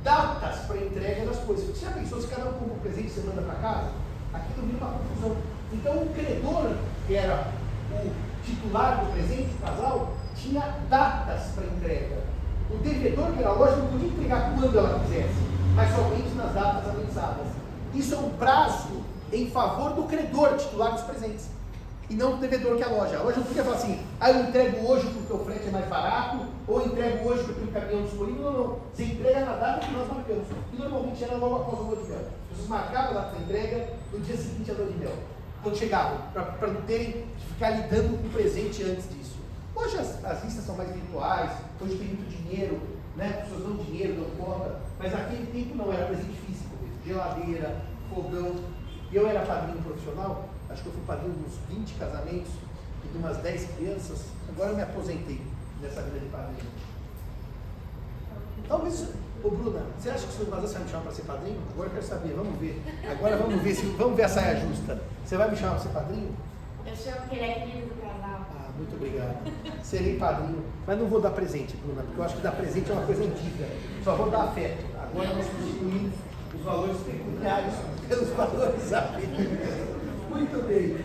datas 0.05 0.61
para 0.67 0.77
entrega 0.77 1.27
das 1.27 1.39
coisas. 1.41 1.67
Você 1.67 1.85
já 1.85 1.93
pensou 1.93 2.21
se 2.21 2.29
cada 2.29 2.49
um 2.49 2.53
compra 2.53 2.75
um 2.75 2.79
presente 2.79 3.09
e 3.09 3.11
você 3.11 3.21
manda 3.23 3.43
para 3.43 3.55
casa? 3.57 3.91
Aquilo 4.33 4.67
vira 4.67 4.85
uma 4.85 4.99
confusão. 4.99 5.37
Então 5.73 6.03
o 6.03 6.15
credor, 6.15 6.77
que 7.07 7.15
era 7.15 7.53
o 7.91 8.11
titular 8.45 9.05
do 9.05 9.13
presente, 9.13 9.55
casal, 9.61 10.13
tinha 10.35 10.61
datas 10.89 11.53
para 11.55 11.67
entrega. 11.67 12.23
O 12.71 12.77
devedor, 12.79 13.33
que 13.33 13.41
era 13.41 13.51
a 13.51 13.53
loja, 13.53 13.77
não 13.77 13.89
podia 13.89 14.09
entregar 14.09 14.55
quando 14.55 14.79
ela 14.79 15.01
quisesse, 15.01 15.35
mas 15.75 15.95
somente 15.95 16.35
nas 16.35 16.53
datas 16.53 16.89
avançadas. 16.89 17.47
Isso 17.95 18.15
é 18.15 18.19
um 18.19 18.31
prazo 18.31 19.03
em 19.33 19.51
favor 19.51 19.93
do 19.95 20.05
credor, 20.05 20.57
titular 20.57 20.93
dos 20.93 21.03
presentes, 21.03 21.49
e 22.09 22.15
não 22.15 22.33
do 22.33 22.39
devedor 22.39 22.77
que 22.77 22.83
é 22.83 22.87
a 22.87 22.91
loja. 22.91 23.19
A 23.19 23.23
loja 23.23 23.39
não 23.39 23.47
podia 23.47 23.65
falar 23.65 23.77
assim, 23.77 24.01
ah, 24.21 24.31
eu 24.31 24.41
entrego 24.45 24.87
hoje 24.87 25.09
porque 25.09 25.33
o 25.33 25.39
frete 25.45 25.69
é 25.69 25.71
mais 25.71 25.87
barato, 25.89 26.41
ou 26.67 26.83
entrego 26.85 27.29
hoje 27.29 27.45
porque 27.45 27.65
o 27.65 27.69
caminhão 27.69 28.03
disponível. 28.03 28.43
Não, 28.43 28.53
não. 28.53 28.79
Você 28.93 29.05
entrega 29.05 29.41
na 29.41 29.57
data 29.57 29.87
que 29.87 29.93
nós 29.93 30.09
marcamos. 30.09 30.47
E 30.73 30.77
normalmente 30.77 31.25
era 31.25 31.37
logo 31.37 31.57
após 31.57 31.81
o 31.81 31.83
lua 31.85 31.97
de 31.97 32.09
mel. 32.11 32.29
Pessoas 32.51 32.69
marcavam 32.69 33.11
a 33.11 33.15
data 33.15 33.37
da 33.37 33.43
entrega 33.43 33.89
no 34.13 34.21
dia 34.21 34.37
seguinte 34.37 34.71
à 34.71 34.75
lua 34.75 34.87
de 34.87 34.99
mel. 34.99 35.13
Quando 35.63 35.77
chegavam, 35.77 36.19
para 36.33 36.69
não 36.69 36.83
terem 36.83 37.13
que 37.13 37.47
ficar 37.55 37.71
lidando 37.71 38.19
com 38.19 38.27
o 38.27 38.31
presente 38.31 38.83
antes 38.83 39.09
disso. 39.09 39.39
Hoje 39.75 39.97
as, 39.97 40.25
as 40.25 40.45
listas 40.45 40.65
são 40.65 40.77
mais 40.77 40.91
virtuais, 40.91 41.53
hoje 41.81 41.97
tem 41.97 42.09
muito 42.09 42.29
dinheiro 42.29 42.81
né? 43.17 43.41
As 43.43 43.49
pessoas 43.49 43.63
dão 43.63 43.77
dinheiro, 43.85 44.15
dão 44.15 44.47
conta, 44.47 44.81
mas 44.99 45.13
naquele 45.13 45.47
tempo 45.47 45.77
não 45.77 45.93
era 45.93 46.07
presente 46.07 46.39
físico, 46.47 46.77
geladeira, 47.05 47.83
fogão. 48.09 48.57
Eu 49.13 49.29
era 49.29 49.45
padrinho 49.45 49.83
profissional, 49.83 50.49
acho 50.71 50.83
que 50.83 50.89
eu 50.89 50.93
fui 50.93 51.03
padrinho 51.07 51.35
de 51.35 51.45
uns 51.45 51.57
20 51.69 51.95
casamentos 51.95 52.53
e 53.05 53.09
de 53.09 53.19
umas 53.19 53.37
10 53.39 53.71
crianças. 53.77 54.27
Agora 54.49 54.71
eu 54.71 54.77
me 54.77 54.83
aposentei 54.83 55.43
nessa 55.81 56.03
vida 56.03 56.21
de 56.21 56.27
padrinho. 56.27 56.71
Talvez, 58.67 59.09
ô 59.45 59.51
Bruna, 59.51 59.83
você 59.99 60.11
acha 60.11 60.27
que 60.27 60.29
o 60.29 60.33
senhor 60.33 60.51
Vazan 60.51 60.73
vai 60.73 60.83
me 60.83 60.91
chamar 60.91 61.03
para 61.03 61.13
ser 61.13 61.23
padrinho? 61.23 61.61
Agora 61.73 61.89
eu 61.89 61.93
quero 61.93 62.07
saber, 62.07 62.35
vamos 62.35 62.59
ver. 62.59 62.83
Agora 63.11 63.37
vamos 63.37 63.63
ver 63.63 63.75
se 63.75 63.87
vamos 63.87 64.17
ver 64.17 64.23
a 64.23 64.29
saia 64.29 64.57
justa. 64.57 65.03
Você 65.25 65.37
vai 65.37 65.51
me 65.51 65.57
chamar 65.57 65.73
para 65.73 65.83
ser 65.83 65.89
padrinho? 65.89 66.37
Eu 66.87 66.97
chamo 66.97 67.29
que 67.29 67.37
ele 67.37 67.45
é 67.45 67.55
querido 67.55 67.87
do 67.89 68.01
casal. 68.01 68.47
Ah, 68.51 68.71
muito 68.77 68.95
obrigado. 68.97 69.37
Serei 69.83 70.17
padrinho, 70.17 70.65
mas 70.87 70.99
não 70.99 71.07
vou 71.07 71.21
dar 71.21 71.31
presente, 71.31 71.77
Bruna, 71.77 72.03
porque 72.03 72.21
eu 72.21 72.25
acho 72.25 72.37
que 72.37 72.43
dar 72.43 72.53
presente 72.53 72.91
é 72.91 72.95
uma 72.95 73.07
coisa 73.07 73.25
antiga. 73.25 73.67
Só 74.05 74.15
vou 74.15 74.31
dar 74.31 74.43
afeto. 74.45 74.85
Agora 75.01 75.35
nós 75.35 75.47
substituímos 75.47 76.13
os 76.55 76.61
valores 76.63 76.97
pecuniários 76.99 77.75
pelos 78.09 78.29
valores 78.31 78.93
afetivos. 78.93 79.59
Muito 80.31 80.67
bem. 80.67 81.05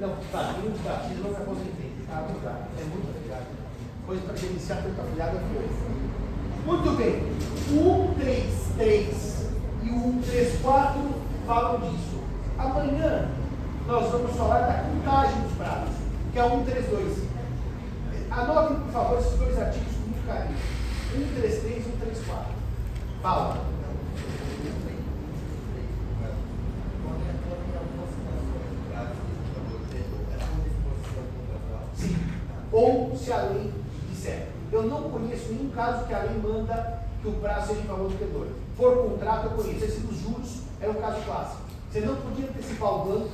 Não, 0.00 0.16
padrinho 0.32 0.72
de 0.72 0.78
batismo 0.80 1.22
não 1.22 1.30
me 1.30 1.36
aposentei. 1.36 1.92
Ah, 2.10 2.26
obrigado. 2.28 2.68
É 2.78 2.84
muito 2.84 3.16
obrigado. 3.16 3.46
Coisa 4.06 4.22
para 4.22 4.46
iniciar 4.46 4.82
tanta 4.82 5.02
filhada 5.02 5.38
foi. 5.38 6.23
Muito 6.64 6.96
bem. 6.96 7.22
O 7.76 8.12
1, 8.12 8.14
3, 8.14 8.44
3 8.78 9.50
e 9.82 9.90
o 9.90 10.06
1, 10.08 10.22
3, 10.22 10.60
4 10.62 11.00
falam 11.46 11.80
disso. 11.80 12.22
Amanhã 12.58 13.28
nós 13.86 14.10
vamos 14.10 14.34
falar 14.34 14.60
da 14.60 14.84
contagem 14.84 15.42
dos 15.42 15.52
prazos, 15.52 15.94
que 16.32 16.38
é 16.38 16.44
o 16.44 16.54
1, 16.54 16.64
3, 16.64 16.86
2. 16.88 17.18
Anotem, 18.30 18.78
por 18.78 18.92
favor, 18.92 19.18
esses 19.18 19.38
dois 19.38 19.58
artigos 19.58 19.92
com 19.94 20.08
muito 20.08 20.26
carinho. 20.26 20.56
1, 21.16 21.40
3, 21.40 21.60
3 21.60 21.86
e 21.86 21.88
1, 21.90 21.96
3, 21.98 22.18
4. 22.26 22.44
Fala. 23.22 23.74
Ou 32.72 33.16
se 33.16 33.32
a 33.32 33.42
lei 33.42 33.70
disser. 33.70 33.73
Eu 34.74 34.82
não 34.82 35.02
conheço 35.08 35.52
nenhum 35.52 35.70
caso 35.70 36.04
que 36.04 36.12
a 36.12 36.22
lei 36.24 36.36
manda 36.42 37.00
que 37.22 37.28
o 37.28 37.32
prazo 37.34 37.68
seja 37.68 37.80
em 37.80 37.84
favor 37.84 38.08
do 38.10 38.18
credor. 38.18 38.48
For 38.76 39.08
contrato, 39.08 39.44
eu 39.46 39.50
conheço. 39.52 39.84
Esse 39.84 40.00
dos 40.00 40.18
juros 40.20 40.62
é 40.80 40.88
o 40.88 40.94
caso 40.94 41.22
clássico. 41.22 41.62
Você 41.90 42.00
não 42.00 42.16
podia 42.16 42.48
antecipar 42.48 42.92
o 42.92 43.04
banco 43.04 43.30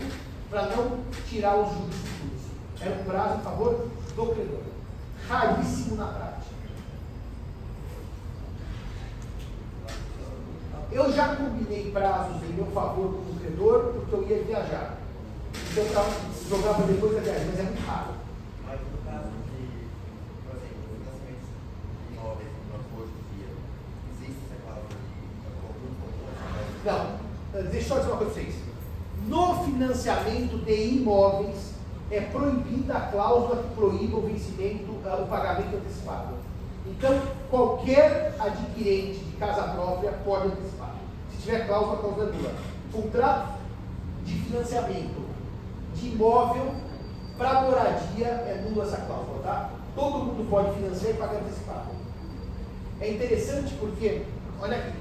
para 0.51 0.67
não 0.67 0.99
tirar 1.27 1.57
os 1.57 1.73
juros 1.73 1.95
futuros. 1.95 2.43
Era 2.79 3.01
um 3.01 3.05
prazo 3.05 3.39
em 3.39 3.43
favor 3.43 3.89
do 4.15 4.27
credor. 4.35 4.61
Raríssimo 5.29 5.97
na 5.97 6.07
prática. 6.09 6.51
Eu 10.93 11.13
já 11.13 11.37
combinei 11.37 11.91
prazos 11.91 12.43
em 12.43 12.53
meu 12.53 12.67
favor 12.67 13.15
com 13.15 13.33
o 13.33 13.37
credor 13.41 13.95
porque 13.95 14.15
eu 14.15 14.29
ia 14.29 14.45
viajar. 14.45 14.99
Então, 15.71 16.05
para 16.63 16.85
depois 16.85 17.15
da 17.15 17.21
viagem, 17.21 17.47
mas 17.47 17.61
é 17.61 17.63
muito 17.63 17.87
raro. 17.87 18.11
Mas 18.67 18.81
no 18.81 18.99
caso 19.07 19.31
de, 19.47 19.87
por 20.43 20.57
exemplo, 20.59 20.83
financiamentos 20.91 21.47
de 21.47 22.15
imóveis 22.15 22.51
no 22.51 22.63
nosso 22.75 22.91
hoje 22.99 23.15
em 23.15 23.25
dia, 23.39 23.51
existe 24.11 24.41
essa 24.51 24.59
cláusula 24.67 24.99
de 24.99 25.47
algum 25.63 25.95
Não, 26.85 27.07
eh, 27.55 27.63
deixa 27.71 27.79
eu 27.79 27.89
só 27.89 27.95
dizer 27.97 28.11
uma 28.11 28.17
coisa 28.17 28.33
para 28.33 28.43
vocês. 28.43 28.55
No 29.27 29.65
financiamento 29.65 30.65
de 30.65 30.73
imóveis 30.73 31.75
é 32.11 32.21
proibida 32.23 32.97
a 32.97 33.01
cláusula 33.01 33.63
que 33.63 33.75
proíba 33.75 34.17
o 34.17 34.23
vencimento, 34.23 34.97
eh, 35.05 35.15
o 35.15 35.27
pagamento 35.27 35.77
antecipado. 35.77 36.35
Então, 36.87 37.21
qualquer 37.51 38.35
adquirente 38.39 39.19
de 39.19 39.37
casa 39.37 39.63
própria 39.75 40.13
pode 40.25 40.49
antecipar. 40.49 40.95
Se 41.31 41.43
tiver 41.43 41.67
cláusula, 41.67 41.99
cláusula 41.99 42.33
nula. 42.33 42.55
Contrato 42.91 43.59
de 44.25 44.33
financiamento 44.33 45.29
de 45.95 46.09
imóvel 46.09 46.75
para 47.37 47.63
moradia 47.63 48.27
é 48.27 48.67
nula 48.67 48.85
essa 48.85 48.97
cláusula, 48.99 49.43
tá? 49.43 49.71
Todo 49.95 50.25
mundo 50.25 50.49
pode 50.49 50.73
financiar 50.75 51.11
e 51.13 51.15
pagar 51.15 51.41
antecipado. 51.41 51.91
É 53.01 53.11
interessante 53.11 53.75
porque, 53.79 54.23
olha 54.61 54.77
aqui, 54.77 54.93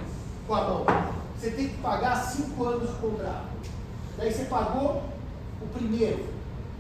com 0.48 0.56
a 0.56 0.62
mão, 0.62 0.86
você 1.40 1.52
tem 1.52 1.70
que 1.70 1.78
pagar 1.78 2.18
cinco 2.18 2.66
anos 2.66 2.90
de 2.90 2.96
contrato. 2.98 3.48
Daí 4.18 4.32
você 4.32 4.44
pagou 4.46 5.04
o 5.62 5.68
primeiro 5.74 6.26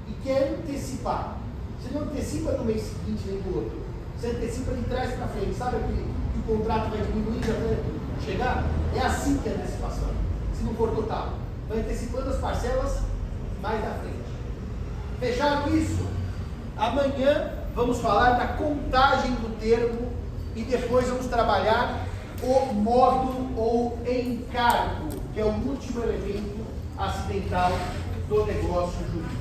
e 0.05 0.11
quer 0.21 0.59
antecipar. 0.59 1.37
Você 1.81 1.97
não 1.97 2.01
antecipa 2.01 2.51
no 2.51 2.65
mês 2.65 2.81
seguinte 2.81 3.23
nem 3.25 3.41
do 3.41 3.55
outro. 3.55 3.79
Você 4.17 4.27
antecipa 4.27 4.73
de 4.73 4.81
trás 4.83 5.13
para 5.13 5.27
frente. 5.29 5.55
Sabe 5.55 5.77
que 5.77 6.39
o 6.39 6.57
contrato 6.57 6.89
vai 6.89 7.01
diminuindo 7.01 7.49
até 7.49 8.25
chegar? 8.25 8.65
É 8.93 8.99
assim 8.99 9.37
que 9.37 9.47
é 9.47 9.53
a 9.53 9.55
antecipação. 9.55 10.09
Se 10.53 10.63
não 10.63 10.73
for 10.73 10.93
total. 10.93 11.35
Vai 11.69 11.79
antecipando 11.79 12.29
as 12.29 12.39
parcelas 12.39 12.99
mais 13.61 13.81
na 13.81 13.91
frente. 13.91 14.17
Fechado 15.21 15.77
isso? 15.77 16.05
Amanhã 16.75 17.53
vamos 17.73 17.99
falar 17.99 18.31
da 18.31 18.47
contagem 18.47 19.31
do 19.35 19.57
termo 19.57 20.11
e 20.53 20.63
depois 20.63 21.07
vamos 21.07 21.27
trabalhar 21.27 22.08
o 22.43 22.73
modo 22.73 23.49
ou 23.57 23.97
encargo, 24.07 25.09
que 25.33 25.39
é 25.39 25.45
o 25.45 25.49
último 25.49 26.03
elemento 26.03 26.65
acidental 26.97 27.71
do 28.27 28.45
negócio 28.45 29.05
jurídico. 29.11 29.38